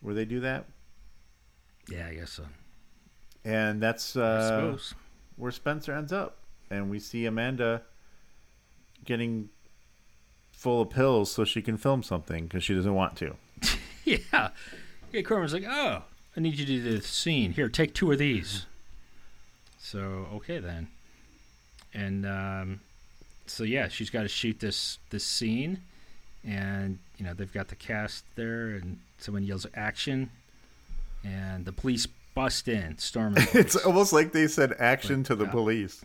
[0.01, 0.65] where they do that,
[1.87, 2.45] Yeah, I guess so.
[3.45, 4.77] And that's uh,
[5.35, 6.37] where Spenser ends up,
[6.69, 7.81] and we see Amanda
[9.03, 9.49] getting
[10.51, 13.35] full of pills so she can film something because she doesn't want to.
[14.05, 14.49] Yeah.
[15.13, 16.01] Yeah, Corbin's like, oh,
[16.35, 17.53] I need you to do the scene.
[17.53, 18.65] Here, take two of these.
[19.79, 20.89] So, okay then.
[21.93, 22.79] And um,
[23.45, 25.81] so yeah, she's got to shoot this this scene,
[26.45, 30.31] and you know they've got the cast there, and someone yells action,
[31.23, 33.35] and the police bust in, storm.
[33.53, 36.03] It's almost like they said action to the police.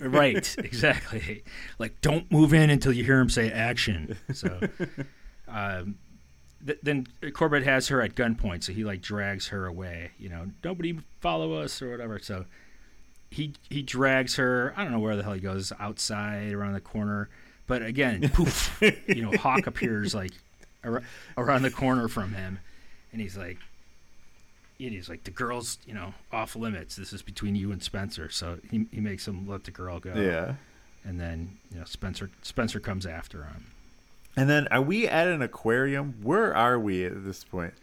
[0.00, 1.44] right, exactly.
[1.78, 4.16] Like, don't move in until you hear him say action.
[4.32, 4.60] So,
[5.48, 5.96] um,
[6.66, 10.12] th- then Corbett has her at gunpoint, so he like drags her away.
[10.18, 12.18] You know, nobody follow us or whatever.
[12.18, 12.44] So
[13.30, 14.74] he he drags her.
[14.76, 17.28] I don't know where the hell he goes, outside around the corner.
[17.66, 20.32] But again, poof, you know, Hawk appears like
[20.84, 21.02] ar-
[21.38, 22.58] around the corner from him,
[23.12, 23.58] and he's like.
[24.90, 26.96] He's like the girl's, you know, off limits.
[26.96, 28.28] This is between you and Spenser.
[28.32, 30.54] So he, he makes him let the girl go Yeah.
[31.04, 33.66] and then you know Spenser Spenser comes after him.
[34.36, 36.14] And then are we at an aquarium?
[36.22, 37.74] Where are we at this point?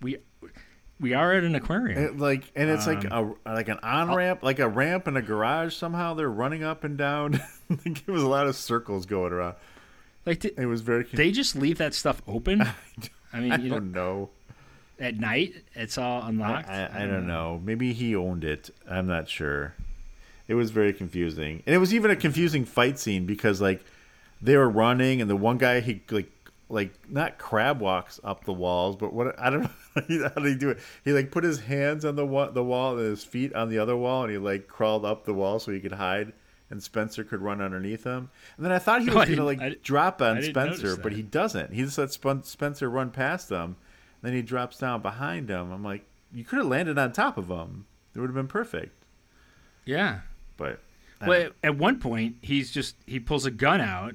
[0.00, 0.18] We
[1.00, 2.02] we are at an aquarium.
[2.02, 5.16] It, like and it's like Um, a like an on ramp, like a ramp in
[5.16, 5.74] a garage.
[5.74, 7.40] Somehow they're running up and down.
[7.70, 9.54] like it was a lot of circles going around.
[10.26, 11.04] like It was very.
[11.04, 12.62] Con- they just leave that stuff open.
[13.32, 14.30] I mean, I you know, don't know.
[15.00, 16.68] At night it's all unlocked.
[16.68, 17.60] I, I, I don't know.
[17.64, 18.70] Maybe he owned it.
[18.88, 19.74] I'm not sure.
[20.48, 23.84] It was very confusing, and it was even a confusing fight scene because like
[24.40, 26.30] they were running, and the one guy he like
[26.70, 29.62] like not crab walks up the walls, but what I don't
[30.08, 30.78] know how did he do it.
[31.04, 33.78] He like put his hands on the wall, the wall, and his feet on the
[33.78, 36.32] other wall, and he like crawled up the wall so he could hide.
[36.70, 38.28] And Spenser could run underneath him,
[38.58, 41.22] and then I thought he was I gonna like I drop on Spenser, but he
[41.22, 41.72] doesn't.
[41.72, 43.76] He just let Spen- Spenser run past him,
[44.22, 45.70] then he drops down behind him.
[45.72, 47.86] I'm like, you could have landed on top of him.
[48.14, 48.92] It would have been perfect.
[49.84, 50.20] yeah.
[50.56, 50.80] But
[51.24, 54.14] Well, at one point he's just he pulls a gun out,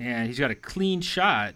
[0.00, 1.54] and he's got a clean shot,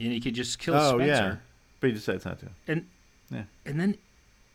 [0.00, 1.06] and he could just kill oh Spenser.
[1.06, 1.36] yeah,
[1.78, 2.46] but he decides not to.
[2.66, 2.86] And
[3.30, 3.44] Yeah.
[3.64, 3.96] and then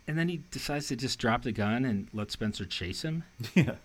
[0.08, 3.24] and then he decides to just drop the gun and let Spenser chase him.
[3.56, 3.76] Yeah,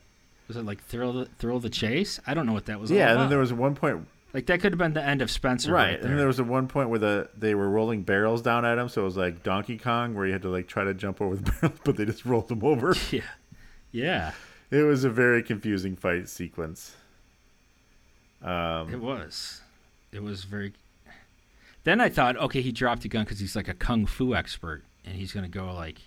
[0.48, 2.18] Was it like thrill the thrill the chase?
[2.26, 2.90] I don't know what that was.
[2.90, 3.12] all yeah.
[3.12, 5.72] And then there was one point, Like that could have been the end of Spenser.
[5.72, 5.90] right?
[5.90, 8.64] Right, and then there was a one point where the they were rolling barrels down
[8.64, 10.94] at him, so it was like Donkey Kong, where you had to like try to
[10.94, 12.94] jump over the barrels, but they just rolled them over.
[13.10, 13.22] yeah,
[13.90, 14.32] yeah,
[14.70, 16.94] It was a very confusing fight sequence.
[18.42, 19.60] Um, it was.
[20.12, 20.72] It was very.
[21.84, 24.84] Then I thought, okay, he dropped a gun because he's like a kung fu expert,
[25.04, 25.98] and he's gonna go like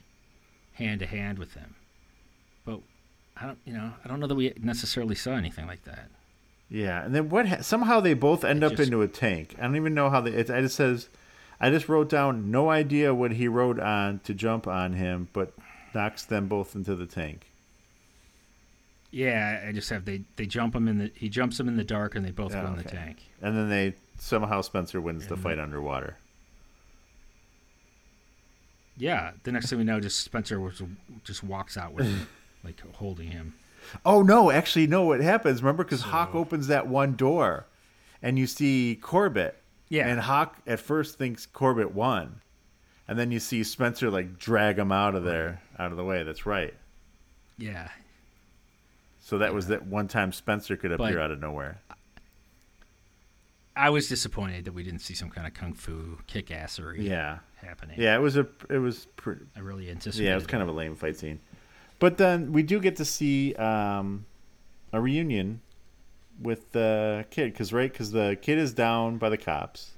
[0.74, 1.76] hand to hand with him.
[2.66, 2.80] But
[3.36, 6.10] I don't, you know, I don't know that we necessarily saw anything like that.
[6.76, 7.48] Yeah, and then what?
[7.48, 9.54] Ha- somehow they both end It up just- into a tank.
[9.60, 10.32] I don't even know how they.
[10.32, 11.08] It, it just says,
[11.62, 15.54] I just wrote down no idea what he rode on to jump on him, but
[15.94, 17.52] knocks them both into the tank.
[19.12, 21.84] Yeah, I just have they they jump him in the he jumps him in the
[21.84, 23.18] dark, and they both go in the tank.
[23.40, 25.44] And then they somehow Spenser wins the Mhm.
[25.44, 26.18] fight underwater.
[28.98, 30.82] Yeah, the next thing we know, just Spenser was,
[31.24, 32.28] just walks out with him,
[32.64, 33.54] like holding him.
[34.06, 34.52] Oh no!
[34.52, 35.04] Actually, no.
[35.06, 35.62] What happens?
[35.62, 37.66] Remember, because Hawk opens that one door,
[38.22, 39.60] and you see Corbett.
[39.90, 40.08] Yeah.
[40.08, 42.42] And Hawk at first thinks Corbett won,
[43.08, 46.24] and then you see Spenser like drag him out of there, out of the way.
[46.24, 46.74] That's right.
[47.58, 47.90] Yeah,
[49.20, 51.80] So that was that one time Spenser could appear But- out of nowhere.
[53.76, 57.40] I was disappointed that we didn't see some kind of kung fu kick assery Yeah.
[57.56, 58.00] happening.
[58.00, 60.28] Yeah, it was a it was pretty, I really anticipated.
[60.28, 61.40] yeah, it was kind of a lame fight scene.
[62.04, 64.26] But then we do get to see um,
[64.92, 65.62] a reunion
[66.42, 69.92] with the kid cuz right cuz the kid is down by the cops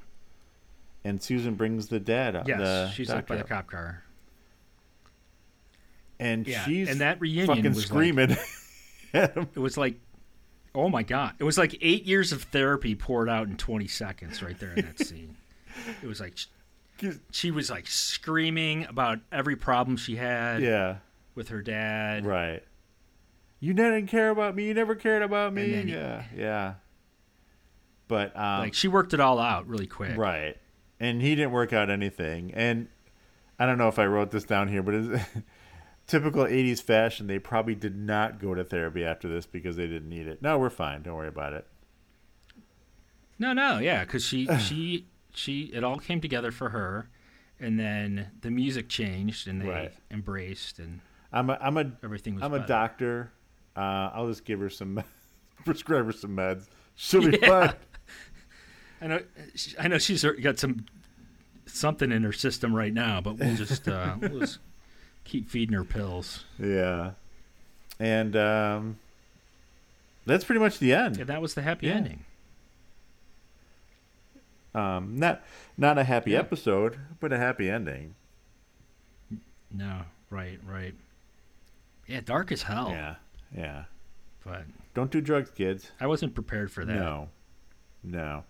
[1.03, 2.47] and Susan brings the dad up.
[2.47, 4.03] Yes, the she's like by the cop car.
[6.20, 8.38] And Yeah, she's and that reunion fucking was like- screaming.
[9.14, 9.36] at.
[9.36, 9.95] It was like,
[10.76, 14.43] oh my god, it was like eight years of therapy poured out in twenty seconds
[14.43, 15.38] right there in that scene.
[16.03, 16.38] It was like
[16.99, 20.97] she, she was like screaming about every problem she had yeah,
[21.36, 22.26] with her dad.
[22.26, 22.64] right.
[23.60, 24.66] You didn't care about me.
[24.68, 25.82] You never cared about me.
[25.84, 26.74] yeah, yeah.
[28.08, 30.18] But um, Like she worked it all out really quick.
[30.18, 30.58] Right.
[31.00, 32.54] And he didn't work out anything.
[32.54, 32.88] And
[33.58, 35.24] I don't know if I wrote this down here, but it's
[36.08, 37.28] typical 80s fashion.
[37.28, 40.42] They probably did not go to therapy after this because they didn't need it.
[40.42, 41.02] No, we're fine.
[41.02, 41.66] Don't worry about it.
[43.40, 47.10] No, no, yeah, because she she she it all came together for her,
[47.60, 49.94] and then the music changed and they Right.
[50.12, 51.02] embraced and
[51.36, 52.44] I'm a, I'm a, everything was.
[52.44, 53.32] I'm a doctor.
[53.76, 55.04] Uh, I'll just give her some,
[55.66, 56.66] prescribe her some meds.
[56.96, 57.68] She'll be Yeah.
[57.68, 57.76] fine.
[59.02, 59.20] I know,
[59.80, 60.86] I know she's got some
[61.68, 64.60] something in her system right now, but we'll just uh, we'll just
[65.26, 66.46] keep feeding her pills.
[66.58, 67.12] Yeah.
[68.00, 68.98] And um,
[70.26, 71.18] that's pretty much the end.
[71.18, 71.94] Yeah, that was the happy Yeah.
[71.96, 72.24] ending.
[74.74, 75.44] Um, not
[75.78, 76.40] not a happy Yeah.
[76.40, 78.16] episode, but a happy ending.
[79.72, 80.94] No, right, right.
[82.08, 82.89] Yeah, dark as hell.
[82.89, 83.16] Yeah.
[83.56, 83.84] Yeah.
[84.43, 85.91] but Don't do drugs, kids.
[85.99, 86.93] I wasn't prepared for that.
[86.93, 87.30] No,
[88.03, 88.43] no.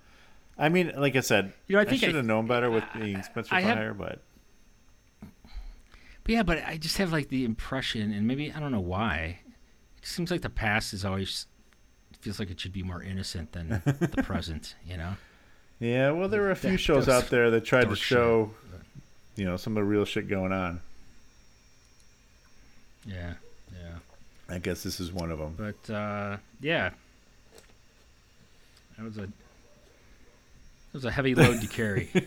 [0.57, 2.83] I mean, like I said, You know, I think I- should have known better with
[2.97, 4.21] being Spenser I have- but
[6.23, 9.39] But yeah, but I just have like the impression, and maybe I don't know why.
[9.97, 11.45] It seems like the past is always
[12.21, 14.75] feels like it should be more innocent than the present.
[14.85, 15.17] You know?
[15.79, 18.05] Yeah, well, there were a few That- shows out there that tried to dark shit.
[18.17, 18.51] show,
[19.35, 20.81] you know, some of the real shit going on.
[23.05, 23.33] Yeah.
[24.49, 25.55] I guess this is one of them.
[25.57, 26.91] But uh, yeah,
[28.97, 29.31] that was a that
[30.93, 32.09] was a heavy load to carry.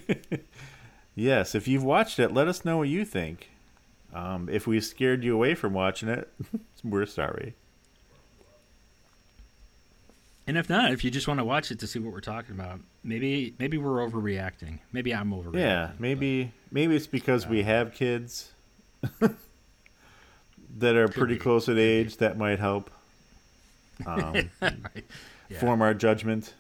[1.18, 3.50] Yes, if you've watched it, let us know what you think.
[4.14, 6.32] Um, if we scared you away from watching it,
[6.84, 7.54] we're sorry.
[10.46, 12.54] and if not, if you just want to watch it to see what we're talking
[12.54, 14.78] about, maybe maybe we're overreacting.
[14.92, 15.58] Maybe I'm overreacting.
[15.58, 18.52] Yeah, maybe maybe it's because we have kids
[20.76, 22.18] that are pretty close in age.
[22.18, 22.90] That might help
[24.06, 24.50] um,
[25.48, 25.58] Yeah.
[25.60, 26.52] form our judgment.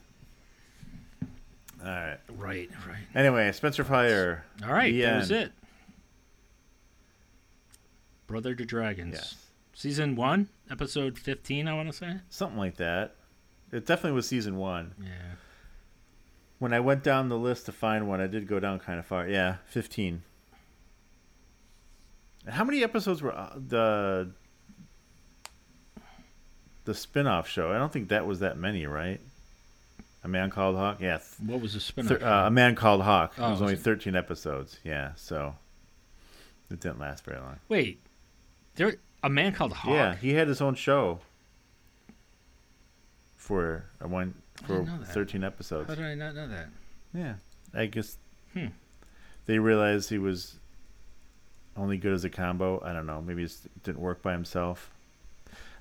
[1.84, 2.18] All right.
[2.36, 2.96] Right, right.
[3.14, 4.44] Anyway, Spenser Fire.
[4.64, 5.52] All right, The that was it.
[8.26, 9.14] Brother to Dragons.
[9.14, 9.34] Yes.
[9.74, 11.68] Season one, episode fifteen.
[11.68, 12.14] I want to say.
[12.30, 13.14] Something like that.
[13.70, 14.94] It definitely was season one.
[15.00, 15.08] Yeah.
[16.58, 19.06] When I went down the list to find one, I did go down kind of
[19.06, 19.28] far.
[19.28, 20.22] Yeah, fifteen.
[22.46, 24.30] How many episodes were uh, the
[26.84, 27.70] the spin-off show?
[27.72, 29.20] I don't think that was that many, right?
[30.24, 30.98] A Man Called Hawk.
[31.00, 33.34] Yeah, What was the spin thir- uh, A Man Called Hawk.
[33.38, 33.80] Oh, it was was only it?
[33.80, 34.78] thirteen episodes.
[34.84, 35.54] Yeah, so
[36.70, 37.58] it didn't last very long.
[37.68, 38.00] Wait,
[38.76, 39.90] there a man called Hawk.
[39.92, 41.20] Yeah, he had his own show
[43.36, 44.34] for a one
[44.64, 45.08] for didn't know that.
[45.08, 45.88] thirteen episodes.
[45.88, 46.68] How did I not know that?
[47.14, 47.34] Yeah,
[47.74, 48.16] I guess
[48.54, 48.66] Hmm.
[49.46, 50.56] they realized he was
[51.78, 52.82] only good as a combo.
[52.84, 53.22] I don't know.
[53.22, 54.90] Maybe it didn't work by himself.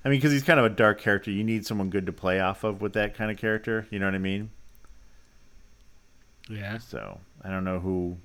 [0.04, 1.30] I mean, because he's kind of a dark character.
[1.30, 3.86] You need someone good to play off of with that kind of character.
[3.90, 4.50] You know what I mean?
[6.48, 6.78] Yeah.
[6.78, 8.16] So I don't know who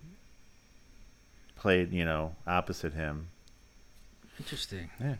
[1.55, 3.27] played, you know, opposite him.
[4.39, 4.89] Interesting.
[4.99, 5.15] Yeah.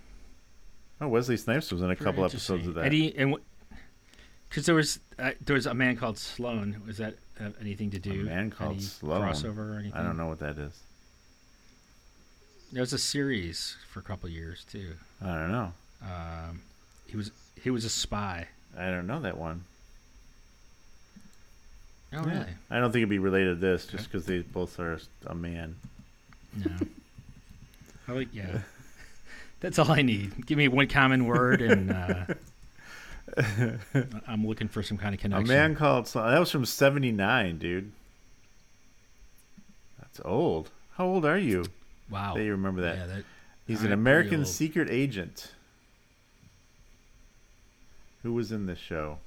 [1.01, 2.85] Oh, Wesley Snipes was in a Very couple episodes of that.
[2.85, 3.35] Eddie and
[4.47, 6.81] because there was uh, there was a man called Sloan.
[6.85, 8.21] Was that uh, anything to do?
[8.21, 9.21] A man called Sloan?
[9.21, 9.99] crossover or anything?
[9.99, 10.79] I don't know what that is.
[12.73, 14.93] There was a series for a couple years too.
[15.21, 15.73] I don't know.
[16.01, 16.61] Um,
[17.07, 18.47] he was he was a spy.
[18.77, 19.63] I don't know that one.
[22.13, 22.29] Oh Yeah.
[22.29, 22.51] really?
[22.71, 25.75] I don't think it'd be related to this, just because they both are a man.
[26.65, 26.71] No.
[28.07, 28.59] I like yeah.
[29.59, 30.45] That's all I need.
[30.45, 32.25] Give me one common word, and uh,
[34.27, 35.45] I'm looking for some kind of connection.
[35.45, 36.31] A man called Sloan.
[36.31, 37.91] That was from '79, dude.
[40.01, 40.71] That's old.
[40.97, 41.65] How old are you?
[42.09, 42.35] Wow.
[42.37, 42.97] You remember that?
[42.97, 43.23] Yeah, that
[43.67, 44.47] He's an American old.
[44.47, 45.51] secret agent.
[48.23, 49.19] Who was in this show?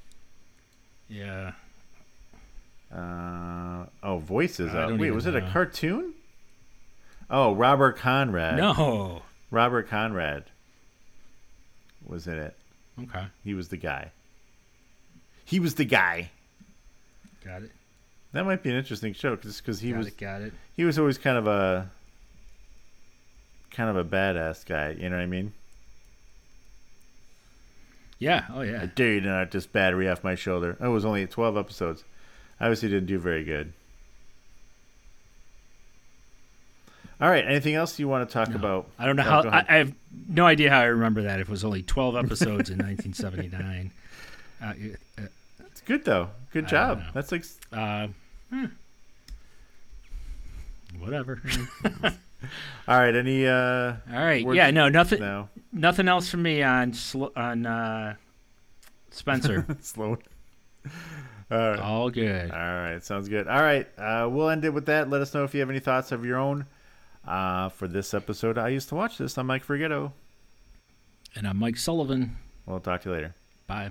[1.08, 1.52] yeah.
[2.94, 4.72] Uh, oh, voices.
[4.74, 6.14] I wait, was it a cartoon?
[7.28, 8.56] Oh, Robert Conrad.
[8.56, 9.22] No.
[9.50, 10.44] Robert Conrad
[12.06, 12.56] was in it.
[13.02, 13.24] Okay.
[13.42, 14.12] He was the guy.
[15.44, 16.30] He was the guy.
[17.44, 17.72] Got it.
[18.32, 20.18] That might be an interesting show because he got was it.
[20.18, 20.52] Got it.
[20.76, 21.90] he was always kind of a
[23.76, 24.96] kind of a badass guy.
[24.98, 25.52] You know what I mean?
[28.18, 28.46] Yeah.
[28.52, 28.82] Oh yeah.
[28.82, 30.76] I dare you to knock this battery off my shoulder.
[30.80, 32.02] Oh, it was only twelve episodes.
[32.60, 33.72] Obviously, didn't do very good.
[37.20, 37.44] All right.
[37.46, 38.56] Anything else you want to talk No.
[38.56, 38.88] about?
[38.98, 39.48] I don't know Oh, how.
[39.50, 39.64] I.
[39.68, 39.92] I have
[40.28, 41.40] no idea how I remember that.
[41.40, 43.90] If it was only 12 episodes in 1979.
[44.62, 44.72] Uh,
[45.66, 46.30] It's good though.
[46.52, 47.02] Good job.
[47.12, 48.08] That's like uh,
[48.50, 48.64] hmm.
[50.98, 51.42] Whatever.
[52.88, 53.14] all right.
[53.14, 53.94] Any uh?
[54.12, 54.46] All right.
[54.54, 54.70] Yeah.
[54.70, 54.88] No.
[54.88, 55.20] Nothing.
[55.20, 55.48] No.
[55.72, 58.14] Nothing else from me on sl- on uh,
[59.10, 59.66] Spenser.
[59.82, 60.18] Slow.
[61.50, 61.78] All right.
[61.78, 62.50] All good.
[62.50, 63.46] All right, sounds good.
[63.46, 65.08] All right, uh, we'll end it with that.
[65.10, 66.66] Let us know if you have any thoughts of your own
[67.26, 68.58] uh, for this episode.
[68.58, 69.38] I used to watch this.
[69.38, 70.12] I'm Mike Frigetto.
[71.36, 72.36] And I'm Mike Sullivan.
[72.66, 73.34] We'll talk to you later.
[73.66, 73.90] Bye.